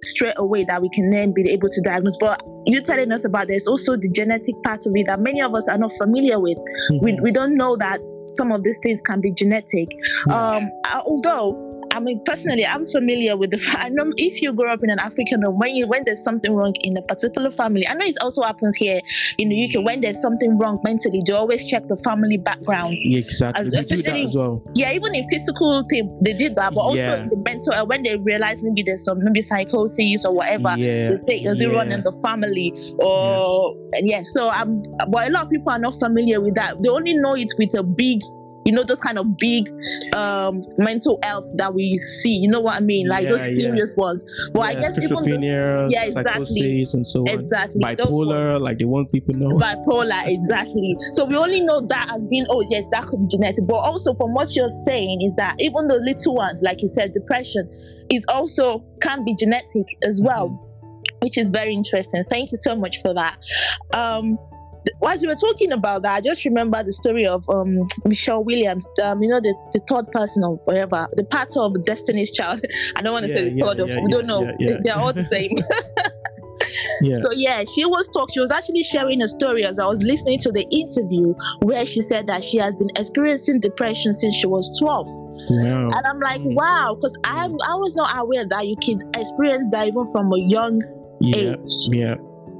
straight 0.02 0.34
away 0.36 0.64
that 0.64 0.80
we 0.80 0.88
can 0.90 1.10
then 1.10 1.32
be 1.32 1.50
able 1.50 1.68
to 1.68 1.80
diagnose. 1.82 2.16
But 2.18 2.40
you 2.66 2.80
telling 2.80 3.12
us 3.12 3.24
about 3.24 3.48
there's 3.48 3.66
also 3.66 3.96
the 3.96 4.10
genetic 4.14 4.54
part 4.64 4.86
of 4.86 4.92
it 4.94 5.06
that 5.06 5.20
many 5.20 5.40
of 5.40 5.54
us 5.54 5.68
are 5.68 5.78
not 5.78 5.92
familiar 5.98 6.38
with. 6.38 6.58
We 7.00 7.12
mhm. 7.12 7.22
we 7.22 7.32
don't 7.32 7.56
know 7.56 7.76
that 7.76 8.00
some 8.26 8.52
of 8.52 8.64
these 8.64 8.78
things 8.82 9.00
can 9.02 9.20
be 9.20 9.32
genetic. 9.32 9.88
Yeah. 10.28 10.56
Um, 10.56 10.70
although 11.06 11.65
I 11.96 12.00
mean 12.00 12.20
personally, 12.26 12.66
I'm 12.66 12.84
familiar 12.84 13.36
with 13.38 13.52
the. 13.52 13.76
I 13.78 13.88
know 13.88 14.12
if 14.18 14.42
you 14.42 14.52
grow 14.52 14.70
up 14.72 14.80
in 14.84 14.90
an 14.90 14.98
African 14.98 15.40
home, 15.42 15.58
when 15.58 15.74
you 15.74 15.86
when 15.88 16.02
there's 16.04 16.22
something 16.22 16.52
wrong 16.52 16.74
in 16.84 16.96
a 16.96 17.02
particular 17.02 17.50
family, 17.50 17.88
I 17.88 17.94
know 17.94 18.04
it 18.04 18.16
also 18.20 18.42
happens 18.42 18.76
here 18.76 19.00
in 19.38 19.48
the 19.48 19.56
UK. 19.64 19.82
When 19.84 20.02
there's 20.02 20.20
something 20.20 20.58
wrong 20.58 20.78
mentally, 20.84 21.22
they 21.26 21.32
always 21.32 21.64
check 21.66 21.88
the 21.88 21.96
family 21.96 22.36
background. 22.36 22.98
Exactly. 23.00 23.64
as- 23.66 23.72
We 23.72 23.80
do 23.80 23.86
that 23.86 23.92
especially- 23.96 24.24
as 24.24 24.36
well. 24.36 24.62
Yeah, 24.74 24.92
even 24.92 25.14
in 25.14 25.24
physical 25.30 25.84
thing, 25.88 26.18
they 26.22 26.34
did 26.34 26.54
that, 26.56 26.74
but 26.74 26.80
also 26.80 26.96
Yeah. 26.98 27.22
in 27.22 27.28
the 27.30 27.36
mental, 27.36 27.72
uh, 27.72 27.84
when 27.86 28.02
they 28.02 28.16
realize 28.16 28.62
maybe 28.62 28.82
there's 28.82 29.02
some 29.04 29.18
maybe 29.24 29.40
psychosis 29.40 30.24
or 30.26 30.34
whatever, 30.34 30.74
Yeah, 30.76 31.08
they 31.10 31.16
say 31.16 31.42
does 31.42 31.60
it 31.62 31.68
run 31.72 31.90
in 31.92 32.02
the 32.02 32.12
family 32.22 32.72
or 32.98 33.74
and 33.94 34.08
yeah 34.10 34.20
so 34.22 34.50
um 34.50 34.82
but 35.08 35.28
a 35.28 35.30
lot 35.32 35.44
of 35.44 35.50
people 35.50 35.70
are 35.72 35.78
not 35.78 35.94
familiar 35.98 36.40
with 36.40 36.54
that 36.54 36.82
they 36.82 36.88
only 36.88 37.14
know 37.14 37.34
it 37.34 37.48
with 37.58 37.74
a 37.74 37.82
big 37.82 38.20
you 38.66 38.72
know 38.72 38.82
those 38.82 39.00
kind 39.00 39.18
of 39.18 39.36
big 39.38 39.68
um 40.14 40.62
mental 40.76 41.18
health 41.22 41.50
that 41.56 41.72
we 41.72 41.96
see 41.98 42.32
you 42.36 42.50
know 42.50 42.60
what 42.60 42.74
i 42.76 42.80
mean 42.80 43.08
like 43.08 43.24
Yeah, 43.24 43.30
those 43.30 43.40
yeah. 43.58 43.68
serious 43.68 43.94
ones 43.96 44.24
but 44.52 44.60
i 44.60 44.74
guess 44.74 44.98
even 44.98 45.16
though, 45.22 45.88
Yeah, 45.88 46.04
exactly. 46.04 46.44
psychosis, 46.44 46.94
and 46.94 47.06
so 47.06 47.20
on. 47.22 47.28
exactly. 47.28 47.80
Bipolar, 47.80 48.60
like 48.60 48.78
they 48.78 48.84
want 48.84 49.10
people 49.12 49.32
to 49.34 49.40
know. 49.40 49.56
bipolar 49.56 50.26
exactly 50.26 50.96
so 51.12 51.24
we 51.24 51.36
only 51.36 51.60
know 51.60 51.80
that 51.80 52.10
as 52.14 52.26
being 52.26 52.46
oh 52.50 52.62
yes 52.68 52.84
that 52.90 53.06
could 53.06 53.20
be 53.20 53.28
genetic 53.36 53.66
but 53.66 53.76
also 53.76 54.14
from 54.14 54.34
what 54.34 54.54
you're 54.56 54.68
saying 54.68 55.22
is 55.22 55.34
that 55.36 55.56
even 55.60 55.86
the 55.88 55.96
little 56.00 56.34
ones 56.34 56.62
like 56.62 56.82
you 56.82 56.88
said 56.88 57.12
depression 57.12 57.68
is 58.10 58.24
also 58.28 58.84
can 59.00 59.24
be 59.24 59.34
genetic 59.34 59.86
as 60.02 60.20
well 60.22 60.62
which 61.20 61.38
is 61.38 61.50
very 61.50 61.72
interesting. 61.72 62.22
Thank 62.28 62.50
you 62.52 62.58
so 62.58 62.76
much 62.76 63.00
for 63.00 63.14
that. 63.14 63.38
Um, 63.94 64.38
as 65.08 65.22
you 65.22 65.28
were 65.28 65.34
talking 65.34 65.72
about 65.72 66.02
that, 66.02 66.14
I 66.14 66.20
just 66.20 66.44
remember 66.44 66.82
the 66.82 66.92
story 66.92 67.26
of 67.26 67.48
um, 67.48 67.86
Michelle 68.04 68.44
Williams. 68.44 68.86
Um, 69.02 69.22
you 69.22 69.28
know, 69.28 69.40
the, 69.40 69.54
the 69.72 69.80
third 69.88 70.10
person 70.12 70.44
of 70.44 70.58
whatever, 70.64 71.08
the 71.16 71.24
part 71.24 71.50
of 71.56 71.84
Destiny's 71.84 72.32
Child. 72.32 72.60
I 72.96 73.02
don't 73.02 73.12
want 73.12 73.24
to 73.26 73.30
yeah, 73.30 73.36
say 73.36 73.48
the 73.50 73.56
yeah, 73.56 73.64
third 73.64 73.78
yeah, 73.78 73.96
of. 73.96 74.04
we 74.04 74.10
don't 74.10 74.26
know. 74.26 74.52
They're 74.84 74.96
all 74.96 75.12
the 75.12 75.24
same. 75.24 75.52
Yeah. 77.00 77.14
So 77.20 77.28
yeah, 77.34 77.62
she 77.74 77.84
was 77.84 78.08
talking. 78.08 78.32
She 78.34 78.40
was 78.40 78.50
actually 78.50 78.82
sharing 78.82 79.22
a 79.22 79.28
story 79.28 79.64
as 79.64 79.78
I 79.78 79.86
was 79.86 80.02
listening 80.02 80.38
to 80.40 80.52
the 80.52 80.66
interview 80.70 81.34
where 81.60 81.84
she 81.86 82.00
said 82.00 82.26
that 82.26 82.42
she 82.42 82.58
has 82.58 82.74
been 82.74 82.90
experiencing 82.96 83.60
depression 83.60 84.14
since 84.14 84.34
she 84.34 84.46
was 84.46 84.76
12. 84.78 85.06
Wow. 85.08 85.88
And 85.92 86.06
I'm 86.06 86.20
like, 86.20 86.40
wow, 86.42 86.94
because 86.94 87.16
I 87.24 87.44
I 87.44 87.74
was 87.76 87.94
not 87.96 88.10
aware 88.16 88.46
that 88.48 88.66
you 88.66 88.76
can 88.82 89.00
experience 89.14 89.68
that 89.72 89.88
even 89.88 90.06
from 90.12 90.32
a 90.32 90.38
young 90.48 90.80
yeah, 91.20 91.36
age. 91.36 91.72
Yeah. 91.90 92.16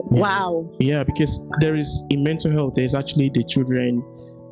Wow. 0.07 0.69
Yeah, 0.79 1.05
because 1.05 1.45
there 1.61 1.75
is 1.75 2.05
in 2.11 2.23
mental 2.23 2.53
health, 2.53 2.75
there's 2.77 2.95
actually 2.95 3.31
the 3.31 3.45
children 3.45 4.05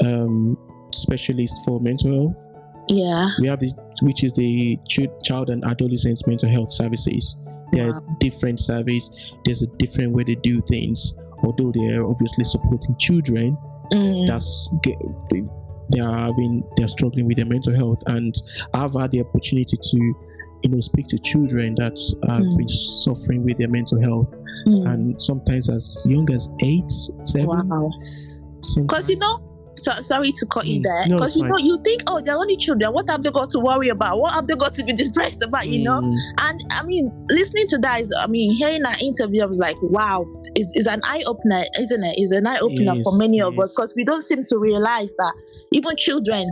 um, 0.04 0.58
specialist 0.92 1.54
for 1.64 1.80
mental 1.80 2.12
health. 2.12 2.54
Yeah. 2.88 3.28
We 3.40 3.48
have 3.48 3.60
the 3.60 3.72
which 4.02 4.24
is 4.24 4.34
the 4.34 4.78
child 5.22 5.50
and 5.50 5.64
adolescent 5.64 6.20
mental 6.26 6.50
health 6.50 6.72
services. 6.72 7.40
There 7.72 7.86
wow. 7.86 7.92
are 7.92 8.00
different 8.18 8.60
surveys. 8.60 9.10
There's 9.44 9.62
a 9.62 9.66
different 9.78 10.12
way 10.12 10.24
they 10.24 10.34
do 10.36 10.60
things. 10.60 11.16
Although 11.42 11.72
they 11.72 11.94
are 11.94 12.06
obviously 12.06 12.44
supporting 12.44 12.96
children, 12.98 13.56
mm. 13.92 14.26
that's 14.26 14.68
they 15.92 16.00
are 16.00 16.16
having 16.16 16.64
they're 16.76 16.88
struggling 16.88 17.26
with 17.26 17.36
their 17.36 17.46
mental 17.46 17.74
health, 17.74 18.02
and 18.06 18.34
I've 18.72 18.94
had 18.94 19.12
the 19.12 19.20
opportunity 19.20 19.76
to 19.80 20.14
you 20.64 20.70
know 20.70 20.80
speak 20.80 21.06
to 21.08 21.18
children 21.18 21.74
that 21.76 21.98
have 22.26 22.42
mm. 22.42 22.56
been 22.56 22.68
suffering 22.68 23.44
with 23.44 23.58
their 23.58 23.68
mental 23.68 24.00
health. 24.00 24.34
Mm. 24.66 24.94
and 24.94 25.20
sometimes 25.20 25.68
as 25.68 26.06
young 26.08 26.30
as 26.32 26.48
eight 26.62 26.90
seven. 27.22 27.68
Wow. 27.68 27.90
Because 28.76 29.10
you 29.10 29.18
know 29.18 29.38
so, 29.76 29.92
sorry 30.00 30.32
to 30.32 30.46
cut 30.46 30.66
you 30.66 30.80
mm. 30.80 30.84
there 30.84 31.04
because 31.08 31.36
no, 31.36 31.44
you 31.44 31.50
know 31.50 31.58
you 31.58 31.82
think 31.82 32.02
oh 32.06 32.20
they're 32.20 32.36
only 32.36 32.56
children 32.56 32.92
what 32.92 33.08
have 33.10 33.22
they 33.22 33.30
got 33.30 33.50
to 33.50 33.60
worry 33.60 33.90
about? 33.90 34.18
What 34.18 34.32
have 34.32 34.46
they 34.46 34.54
got 34.54 34.72
to 34.74 34.84
be 34.84 34.92
depressed 35.04 35.42
about 35.42 35.68
you 35.68 35.82
know? 35.82 36.00
Mm. 36.00 36.16
and 36.38 36.60
i 36.70 36.82
mean 36.82 37.12
listening 37.28 37.66
to 37.68 37.78
that 37.78 38.00
is 38.00 38.14
i 38.18 38.26
mean 38.26 38.52
hearing 38.52 38.82
that 38.82 39.02
interview 39.02 39.42
i 39.42 39.46
was 39.46 39.58
like 39.58 39.76
wow 39.82 40.24
is 40.56 40.72
is 40.76 40.86
an 40.86 41.00
eye-opener 41.04 41.64
isn't 41.78 42.04
it? 42.04 42.18
Is 42.18 42.30
an 42.30 42.46
eye-opener 42.46 43.02
for 43.02 43.16
many 43.18 43.42
of 43.42 43.58
us 43.58 43.74
because 43.74 43.94
we 43.96 44.04
don't 44.04 44.22
seem 44.22 44.42
to 44.42 44.58
realize 44.58 45.14
that 45.16 45.34
even 45.72 45.96
children 45.96 46.48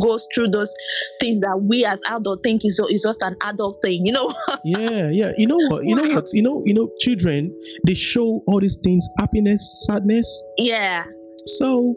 goes 0.00 0.26
through 0.34 0.48
those 0.48 0.74
things 1.20 1.40
that 1.40 1.60
we 1.62 1.84
as 1.84 2.02
adults 2.08 2.40
think 2.42 2.64
is, 2.64 2.80
is 2.90 3.02
just 3.02 3.22
an 3.22 3.36
adult 3.42 3.78
thing, 3.82 4.06
you 4.06 4.12
know? 4.12 4.32
yeah, 4.64 5.08
yeah. 5.10 5.32
You 5.36 5.46
know 5.46 5.58
what? 5.68 5.84
You 5.84 5.94
know 5.94 6.14
what? 6.14 6.26
You 6.32 6.42
know, 6.42 6.62
you 6.64 6.74
know, 6.74 6.90
children, 7.00 7.54
they 7.86 7.94
show 7.94 8.42
all 8.46 8.60
these 8.60 8.76
things, 8.76 9.06
happiness, 9.18 9.84
sadness. 9.86 10.42
Yeah. 10.56 11.04
So, 11.46 11.94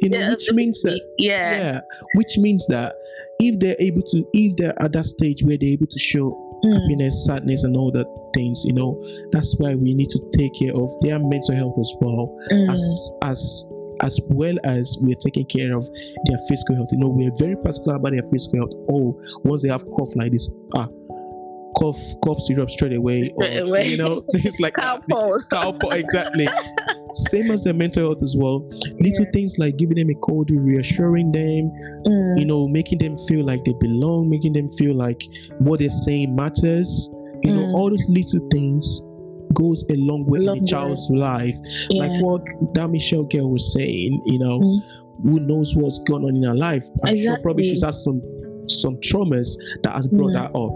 you 0.00 0.10
know, 0.10 0.18
yeah, 0.18 0.30
which 0.30 0.52
means 0.52 0.82
that 0.82 1.00
yeah. 1.18 1.56
yeah, 1.56 1.80
which 2.14 2.36
means 2.38 2.66
that 2.66 2.94
if 3.38 3.58
they're 3.58 3.76
able 3.78 4.02
to, 4.02 4.24
if 4.34 4.56
they're 4.56 4.80
at 4.82 4.92
that 4.92 5.06
stage 5.06 5.42
where 5.42 5.56
they're 5.58 5.70
able 5.70 5.86
to 5.86 5.98
show 5.98 6.60
mm. 6.64 6.72
happiness, 6.72 7.26
sadness, 7.26 7.64
and 7.64 7.76
all 7.76 7.90
that 7.92 8.06
things, 8.34 8.62
you 8.64 8.72
know, 8.72 9.02
that's 9.32 9.56
why 9.58 9.74
we 9.74 9.94
need 9.94 10.08
to 10.10 10.20
take 10.36 10.52
care 10.60 10.74
of 10.74 10.90
their 11.00 11.18
mental 11.18 11.54
health 11.54 11.76
as 11.80 11.92
well 12.00 12.38
mm. 12.50 12.72
as 12.72 13.10
as 13.22 13.64
as 14.02 14.18
well 14.28 14.56
as 14.64 14.96
we're 15.00 15.16
taking 15.16 15.46
care 15.46 15.76
of 15.76 15.88
their 16.26 16.38
physical 16.48 16.76
health. 16.76 16.88
You 16.92 16.98
know, 16.98 17.08
we're 17.08 17.34
very 17.38 17.56
particular 17.56 17.96
about 17.96 18.12
their 18.12 18.22
physical 18.24 18.60
health. 18.60 18.72
Oh, 18.90 19.20
once 19.44 19.62
they 19.62 19.68
have 19.68 19.84
cough 19.90 20.14
like 20.16 20.32
this, 20.32 20.50
ah, 20.74 20.88
cough 21.78 22.00
cough 22.24 22.38
syrup 22.40 22.70
straight 22.70 22.94
away. 22.94 23.22
Straight 23.22 23.58
or, 23.58 23.64
away. 23.64 23.88
You 23.88 23.96
know, 23.96 24.24
it's 24.28 24.60
like 24.60 24.74
Calpol. 24.74 25.92
exactly. 25.92 26.48
Same 27.14 27.50
as 27.50 27.64
their 27.64 27.74
mental 27.74 28.04
health 28.04 28.22
as 28.22 28.34
well. 28.36 28.68
Little 28.98 29.24
yeah. 29.24 29.30
things 29.32 29.58
like 29.58 29.76
giving 29.76 29.96
them 29.96 30.10
a 30.10 30.14
cold, 30.14 30.50
reassuring 30.50 31.30
them, 31.30 31.70
mm. 32.06 32.38
you 32.38 32.46
know, 32.46 32.66
making 32.66 32.98
them 32.98 33.14
feel 33.28 33.44
like 33.44 33.64
they 33.64 33.74
belong, 33.80 34.30
making 34.30 34.54
them 34.54 34.68
feel 34.68 34.94
like 34.96 35.22
what 35.58 35.80
they're 35.80 35.90
saying 35.90 36.34
matters. 36.34 37.10
You 37.42 37.52
mm. 37.52 37.56
know, 37.56 37.76
all 37.76 37.90
those 37.90 38.08
little 38.08 38.48
things 38.50 39.02
goes 39.54 39.84
a 39.90 39.96
long 39.96 40.24
way 40.26 40.40
long 40.40 40.58
in 40.58 40.64
a 40.64 40.66
child's 40.66 41.08
way. 41.10 41.18
life. 41.18 41.56
Yeah. 41.90 42.06
Like 42.06 42.22
what 42.22 42.42
that 42.74 42.90
Michelle 42.90 43.24
girl 43.24 43.50
was 43.50 43.72
saying, 43.72 44.22
you 44.26 44.38
know, 44.38 44.58
mm. 44.58 44.80
who 45.22 45.40
knows 45.40 45.74
what's 45.74 45.98
going 46.00 46.24
on 46.24 46.36
in 46.36 46.42
her 46.42 46.54
life. 46.54 46.84
I'm 47.04 47.14
exactly. 47.14 47.22
sure 47.22 47.42
probably 47.42 47.64
she's 47.64 47.84
had 47.84 47.94
some 47.94 48.22
some 48.68 48.96
traumas 48.98 49.56
that 49.82 49.92
has 49.94 50.06
brought 50.08 50.32
that 50.32 50.54
up 50.54 50.72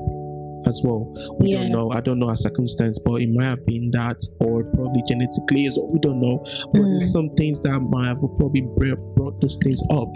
as 0.66 0.82
well. 0.84 1.12
We 1.38 1.52
yeah. 1.52 1.62
don't 1.62 1.70
know. 1.70 1.90
I 1.90 2.00
don't 2.00 2.18
know 2.18 2.28
her 2.28 2.36
circumstance, 2.36 2.98
but 2.98 3.20
it 3.22 3.30
might 3.30 3.44
have 3.44 3.64
been 3.66 3.90
that, 3.92 4.20
or 4.40 4.64
probably 4.64 5.02
genetically, 5.06 5.66
as 5.66 5.76
well. 5.76 5.92
We 5.92 6.00
don't 6.00 6.20
know. 6.20 6.44
But 6.72 6.82
mm. 6.82 6.98
there's 6.98 7.12
some 7.12 7.30
things 7.36 7.60
that 7.62 7.78
might 7.78 8.08
have 8.08 8.18
probably 8.18 8.62
brought 8.62 9.40
those 9.40 9.58
things 9.62 9.80
up, 9.90 10.08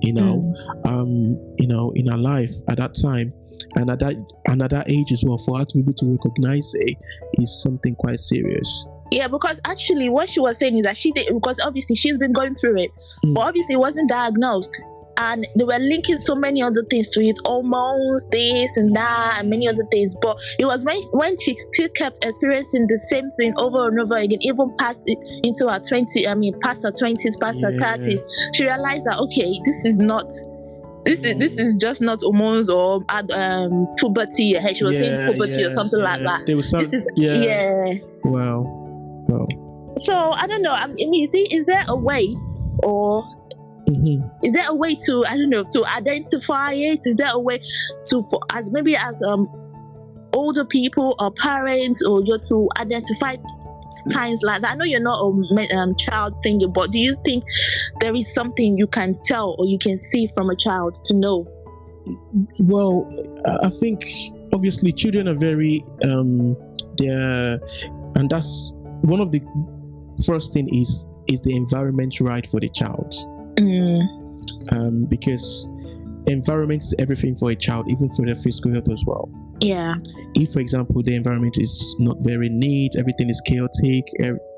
you 0.00 0.12
know, 0.12 0.54
mm. 0.54 0.86
um, 0.86 1.36
you 1.58 1.66
know, 1.66 1.92
in 1.96 2.06
her 2.06 2.18
life 2.18 2.52
at 2.68 2.78
that 2.78 2.94
time 2.94 3.32
and 3.76 3.90
at 3.90 3.98
that 3.98 4.14
and 4.46 4.62
at 4.62 4.70
that 4.70 4.88
age 4.90 5.12
as 5.12 5.24
well 5.24 5.38
for 5.38 5.58
her 5.58 5.64
to 5.64 5.78
be 5.78 5.80
able 5.80 5.94
to 5.94 6.06
recognize 6.12 6.72
it 6.74 6.96
is 7.34 7.62
something 7.62 7.94
quite 7.94 8.18
serious 8.18 8.86
yeah 9.10 9.28
because 9.28 9.60
actually 9.64 10.08
what 10.08 10.28
she 10.28 10.40
was 10.40 10.58
saying 10.58 10.76
is 10.78 10.84
that 10.84 10.96
she 10.96 11.12
did 11.12 11.32
because 11.32 11.60
obviously 11.60 11.94
she's 11.94 12.18
been 12.18 12.32
going 12.32 12.54
through 12.54 12.76
it 12.76 12.90
mm. 13.24 13.34
but 13.34 13.42
obviously 13.42 13.74
it 13.74 13.78
wasn't 13.78 14.08
diagnosed 14.08 14.76
and 15.18 15.46
they 15.56 15.64
were 15.64 15.78
linking 15.78 16.18
so 16.18 16.34
many 16.34 16.62
other 16.62 16.82
things 16.90 17.08
to 17.10 17.24
it 17.24 17.38
hormones 17.44 18.28
this 18.30 18.76
and 18.76 18.94
that 18.94 19.36
and 19.38 19.48
many 19.48 19.68
other 19.68 19.84
things 19.90 20.16
but 20.20 20.36
it 20.58 20.66
was 20.66 20.84
when, 20.84 21.00
when 21.12 21.38
she 21.40 21.56
still 21.56 21.88
kept 21.90 22.24
experiencing 22.24 22.86
the 22.86 22.98
same 22.98 23.30
thing 23.38 23.54
over 23.56 23.88
and 23.88 23.98
over 23.98 24.16
again 24.16 24.38
even 24.42 24.74
past 24.78 25.00
it 25.06 25.18
into 25.44 25.68
her 25.70 25.80
20 25.80 26.28
i 26.28 26.34
mean 26.34 26.58
past 26.60 26.82
her 26.82 26.92
20s 26.92 27.40
past 27.40 27.58
yeah. 27.60 27.70
her 27.70 27.76
30s 27.76 28.22
she 28.54 28.64
realized 28.64 29.04
that 29.06 29.18
okay 29.18 29.58
this 29.64 29.84
is 29.84 29.98
not 29.98 30.30
this 31.06 31.24
is 31.24 31.34
this 31.36 31.58
is 31.58 31.76
just 31.76 32.02
not 32.02 32.20
hormones 32.20 32.68
or 32.68 33.04
um 33.32 33.86
puberty. 33.96 34.56
She 34.74 34.84
was 34.84 34.94
yeah, 34.94 35.00
saying 35.00 35.32
puberty 35.32 35.60
yeah, 35.60 35.68
or 35.68 35.70
something 35.70 36.00
yeah. 36.00 36.04
like 36.04 36.22
that. 36.24 36.46
There 36.46 36.56
was 36.56 36.68
some, 36.68 36.80
is, 36.80 36.94
yeah. 37.14 37.34
yeah. 37.34 37.94
Wow. 38.24 38.64
Wow. 39.28 39.94
So 39.96 40.14
I 40.14 40.46
don't 40.46 40.62
know. 40.62 40.72
I 40.72 40.86
mean, 40.88 41.30
see, 41.30 41.48
is, 41.54 41.64
there 41.64 41.84
a 41.88 41.96
way, 41.96 42.36
or 42.82 43.22
mm-hmm. 43.88 44.28
is 44.44 44.52
there 44.52 44.68
a 44.68 44.74
way 44.74 44.96
to 45.06 45.24
I 45.26 45.36
don't 45.36 45.50
know 45.50 45.64
to 45.72 45.86
identify 45.86 46.72
it? 46.72 47.00
Is 47.04 47.16
there 47.16 47.30
a 47.30 47.38
way 47.38 47.60
to 48.06 48.22
for 48.24 48.40
as 48.52 48.72
maybe 48.72 48.96
as 48.96 49.22
um 49.22 49.48
older 50.34 50.64
people 50.64 51.14
or 51.18 51.30
parents 51.30 52.04
or 52.04 52.22
you 52.24 52.38
to 52.48 52.68
identify 52.78 53.36
times 54.10 54.40
like 54.42 54.62
that? 54.62 54.72
I 54.72 54.74
know 54.74 54.84
you're 54.84 55.00
not 55.00 55.18
a 55.20 55.76
um, 55.76 55.94
child 55.96 56.34
thinking, 56.42 56.72
but 56.72 56.90
do 56.90 56.98
you 56.98 57.16
think 57.24 57.44
there 58.00 58.14
is 58.14 58.32
something 58.32 58.76
you 58.76 58.86
can 58.86 59.14
tell 59.24 59.56
or 59.58 59.66
you 59.66 59.78
can 59.78 59.98
see 59.98 60.28
from 60.34 60.50
a 60.50 60.56
child 60.56 60.98
to 61.04 61.14
know? 61.14 61.46
Well, 62.64 63.10
I 63.62 63.68
think 63.68 64.04
obviously 64.52 64.92
children 64.92 65.26
are 65.26 65.34
very 65.34 65.84
um 66.04 66.56
they're 66.98 67.58
and 68.14 68.30
that's 68.30 68.70
one 69.02 69.20
of 69.20 69.32
the 69.32 69.42
first 70.24 70.52
thing 70.52 70.72
is 70.72 71.06
is 71.28 71.40
the 71.40 71.56
environment 71.56 72.20
right 72.20 72.46
for 72.46 72.60
the 72.60 72.68
child. 72.68 73.12
Mm. 73.56 74.72
Um, 74.72 75.04
because 75.06 75.66
environment 76.26 76.82
is 76.82 76.94
everything 76.98 77.36
for 77.36 77.50
a 77.50 77.56
child, 77.56 77.90
even 77.90 78.08
for 78.10 78.24
their 78.24 78.34
physical 78.34 78.72
health 78.72 78.88
as 78.90 79.02
well. 79.06 79.28
Yeah. 79.60 79.94
If, 80.34 80.52
for 80.52 80.60
example, 80.60 81.02
the 81.02 81.14
environment 81.14 81.56
is 81.58 81.96
not 81.98 82.18
very 82.20 82.48
neat, 82.48 82.92
everything 82.98 83.30
is 83.30 83.40
chaotic, 83.46 84.04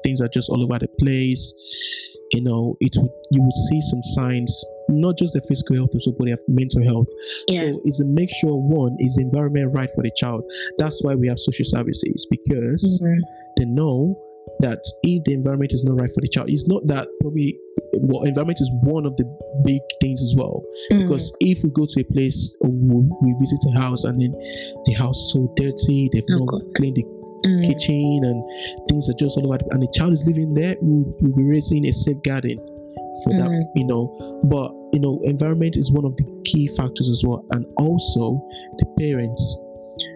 things 0.02 0.20
are 0.20 0.28
just 0.28 0.50
all 0.50 0.62
over 0.62 0.78
the 0.78 0.88
place, 0.98 1.54
you 2.32 2.42
know, 2.42 2.76
it 2.80 2.94
would 2.96 3.11
you 3.30 3.42
would 3.42 3.54
see 3.68 3.80
some 3.80 4.02
signs, 4.02 4.64
not 4.88 5.16
just 5.16 5.34
the 5.34 5.40
physical 5.48 5.76
health 5.76 5.90
also, 5.94 6.12
but 6.12 6.26
their 6.26 6.37
mental 6.46 6.82
health. 6.82 7.08
Yeah. 7.46 7.72
So 7.72 7.80
it's 7.84 8.00
a 8.00 8.04
make 8.04 8.30
sure 8.30 8.56
one 8.56 8.96
is 8.98 9.16
the 9.16 9.22
environment 9.22 9.72
right 9.74 9.88
for 9.94 10.02
the 10.02 10.12
child. 10.16 10.42
That's 10.78 11.02
why 11.02 11.14
we 11.14 11.28
have 11.28 11.38
social 11.38 11.64
services 11.64 12.26
because 12.30 13.00
mm-hmm. 13.02 13.20
they 13.56 13.64
know 13.64 14.20
that 14.61 14.80
if 15.02 15.24
the 15.24 15.32
environment 15.32 15.72
is 15.72 15.84
not 15.84 16.00
right 16.00 16.11
for 16.12 16.20
the 16.20 16.28
child, 16.28 16.50
it's 16.50 16.66
not 16.66 16.87
that 16.87 17.08
probably 17.20 17.58
well, 17.92 18.22
environment 18.24 18.61
is 18.61 18.70
one 18.83 19.07
of 19.07 19.16
the 19.16 19.24
big 19.64 19.81
things 20.01 20.20
as 20.20 20.35
well. 20.37 20.62
Mm. 20.92 21.03
Because 21.03 21.35
if 21.40 21.62
we 21.62 21.70
go 21.70 21.87
to 21.88 22.01
a 22.01 22.05
place 22.05 22.57
or 22.61 22.70
we 22.70 23.35
visit 23.40 23.59
a 23.74 23.79
house 23.79 24.05
and 24.05 24.20
then 24.20 24.33
the 24.87 24.94
house 24.94 25.31
so 25.33 25.53
dirty, 25.57 26.09
they've 26.12 26.24
not 26.29 26.62
cleaned 26.77 26.96
the 26.96 27.05
mm. 27.46 27.66
kitchen 27.66 28.20
and 28.24 28.88
things 28.88 29.09
are 29.09 29.18
just 29.18 29.37
all 29.38 29.46
over, 29.46 29.59
and 29.70 29.83
the 29.83 29.92
child 29.94 30.12
is 30.12 30.24
living 30.27 30.55
there, 30.55 30.77
we'll, 30.81 31.14
we'll 31.20 31.37
be 31.37 31.44
raising 31.44 31.87
a 31.87 31.92
safeguarding 31.92 32.59
for 33.24 33.33
mm. 33.33 33.38
that, 33.38 33.72
you 33.74 33.87
know. 33.87 34.40
But 34.44 34.72
you 34.92 35.01
know, 35.01 35.20
environment 35.24 35.77
is 35.77 35.92
one 35.92 36.05
of 36.05 36.16
the 36.16 36.42
key 36.44 36.66
factors 36.68 37.09
as 37.11 37.22
well, 37.24 37.44
and 37.51 37.66
also 37.77 38.40
the 38.79 38.87
parents. 38.98 39.59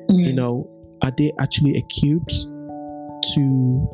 You 0.09 0.33
mm. 0.33 0.35
know, 0.35 0.71
are 1.03 1.13
they 1.17 1.33
actually 1.41 1.77
equipped 1.77 2.33
to 3.35 3.91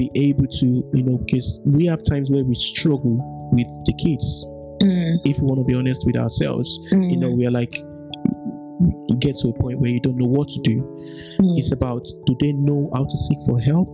be 0.00 0.10
able 0.14 0.46
to, 0.46 0.66
you 0.94 1.02
know, 1.02 1.18
because 1.18 1.60
we 1.64 1.84
have 1.84 2.02
times 2.02 2.30
where 2.30 2.42
we 2.42 2.54
struggle 2.54 3.20
with 3.52 3.68
the 3.84 3.92
kids. 4.00 4.46
Mm. 4.80 5.20
If 5.28 5.38
we 5.38 5.46
want 5.46 5.60
to 5.60 5.64
be 5.64 5.74
honest 5.74 6.06
with 6.06 6.16
ourselves, 6.16 6.66
mm. 6.90 7.10
you 7.10 7.18
know, 7.18 7.28
mm. 7.28 7.36
we're 7.36 7.50
like, 7.50 7.74
you 7.76 9.16
get 9.18 9.36
to 9.36 9.48
a 9.48 9.52
point 9.52 9.78
where 9.78 9.90
you 9.90 10.00
don't 10.00 10.16
know 10.16 10.26
what 10.26 10.48
to 10.48 10.60
do. 10.62 10.80
Mm. 11.38 11.58
It's 11.58 11.72
about 11.72 12.08
do 12.24 12.34
they 12.40 12.52
know 12.52 12.88
how 12.94 13.04
to 13.04 13.16
seek 13.16 13.38
for 13.46 13.60
help 13.60 13.88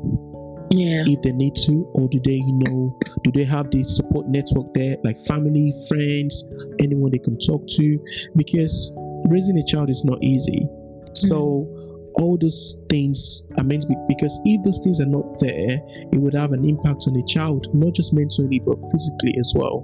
yeah. 0.70 1.02
if 1.06 1.22
they 1.22 1.32
need 1.32 1.56
to, 1.66 1.90
or 1.94 2.08
do 2.08 2.20
they, 2.24 2.38
you 2.38 2.60
know, 2.66 2.96
do 3.24 3.32
they 3.32 3.44
have 3.44 3.68
the 3.72 3.82
support 3.82 4.28
network 4.28 4.72
there, 4.74 4.96
like 5.02 5.16
family, 5.26 5.72
friends, 5.88 6.44
anyone 6.78 7.10
they 7.10 7.18
can 7.18 7.36
talk 7.38 7.66
to? 7.66 7.98
Because 8.36 8.92
raising 9.28 9.58
a 9.58 9.64
child 9.64 9.90
is 9.90 10.04
not 10.04 10.22
easy. 10.22 10.68
So 11.14 11.66
all 12.18 12.38
those 12.38 12.80
things 12.88 13.42
are 13.58 13.64
meant 13.64 13.82
to 13.82 13.88
be 13.88 13.96
because 14.08 14.40
if 14.44 14.62
those 14.64 14.80
things 14.82 15.00
are 15.00 15.06
not 15.06 15.38
there, 15.38 15.80
it 16.12 16.18
would 16.18 16.34
have 16.34 16.52
an 16.52 16.64
impact 16.64 17.04
on 17.06 17.14
the 17.14 17.22
child, 17.24 17.66
not 17.74 17.94
just 17.94 18.14
mentally 18.14 18.58
but 18.58 18.78
physically 18.90 19.34
as 19.38 19.52
well. 19.54 19.82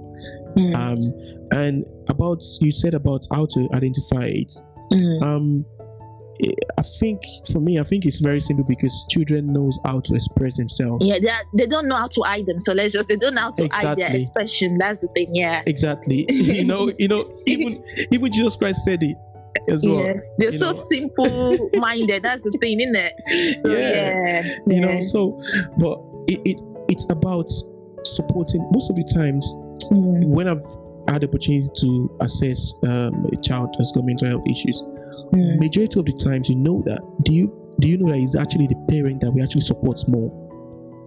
Mm. 0.57 0.75
Um, 0.75 1.49
and 1.51 1.85
about 2.09 2.41
you 2.59 2.71
said 2.71 2.93
about 2.93 3.25
how 3.31 3.45
to 3.45 3.69
identify 3.73 4.25
it. 4.25 4.53
Mm. 4.91 5.23
Um, 5.23 5.65
I 6.77 6.81
think 6.99 7.21
for 7.51 7.59
me, 7.59 7.79
I 7.79 7.83
think 7.83 8.05
it's 8.05 8.19
very 8.19 8.39
simple 8.39 8.65
because 8.65 9.05
children 9.09 9.53
knows 9.53 9.77
how 9.85 9.99
to 9.99 10.15
express 10.15 10.57
themselves. 10.57 11.05
Yeah, 11.05 11.19
they, 11.19 11.29
are, 11.29 11.43
they 11.55 11.67
don't 11.67 11.87
know 11.87 11.95
how 11.95 12.07
to 12.07 12.21
hide 12.21 12.47
them. 12.47 12.59
So 12.59 12.73
let's 12.73 12.91
just 12.91 13.07
they 13.07 13.15
don't 13.15 13.35
know 13.35 13.41
how 13.41 13.51
to 13.51 13.67
hide 13.67 13.97
their 13.97 14.15
expression. 14.15 14.77
That's 14.79 15.01
the 15.01 15.07
thing. 15.09 15.35
Yeah. 15.35 15.61
Exactly. 15.67 16.25
you 16.31 16.65
know, 16.65 16.91
you 16.97 17.07
know, 17.07 17.39
even 17.45 17.83
even 18.11 18.31
Jesus 18.31 18.55
Christ 18.55 18.83
said 18.83 19.03
it 19.03 19.17
as 19.69 19.85
well. 19.85 19.99
yeah. 20.03 20.13
They're 20.37 20.51
you 20.51 20.57
so 20.57 20.71
know. 20.71 20.77
simple 20.89 21.69
minded. 21.75 22.23
That's 22.23 22.43
the 22.43 22.51
thing, 22.59 22.79
isn't 22.81 22.95
it? 22.95 23.13
So, 23.63 23.69
Yeah. 23.69 24.41
yeah. 24.43 24.57
you 24.67 24.81
know 24.81 24.99
so 24.99 25.41
but 25.77 25.99
it, 26.27 26.41
it 26.45 26.61
it's 26.89 27.09
about 27.11 27.49
supporting 28.05 28.67
most 28.71 28.89
of 28.89 28.95
the 28.95 29.03
times 29.03 29.45
Mm. 29.91 30.27
when 30.27 30.47
i've 30.47 30.63
had 31.09 31.21
the 31.21 31.27
opportunity 31.27 31.67
to 31.75 32.15
assess 32.21 32.73
um, 32.83 33.25
a 33.33 33.35
child 33.41 33.73
that's 33.77 33.91
got 33.91 34.05
mental 34.05 34.29
health 34.29 34.47
issues 34.49 34.81
Mm. 35.33 35.59
majority 35.59 35.99
of 35.99 36.05
the 36.05 36.13
times 36.13 36.47
you 36.49 36.55
know 36.55 36.81
that 36.85 37.01
do 37.23 37.33
you 37.33 37.51
do 37.79 37.89
you 37.89 37.97
know 37.97 38.11
that 38.11 38.19
it's 38.19 38.35
actually 38.37 38.67
the 38.67 38.75
parent 38.89 39.19
that 39.21 39.31
we 39.31 39.41
actually 39.41 39.61
support 39.61 39.99
more 40.07 40.29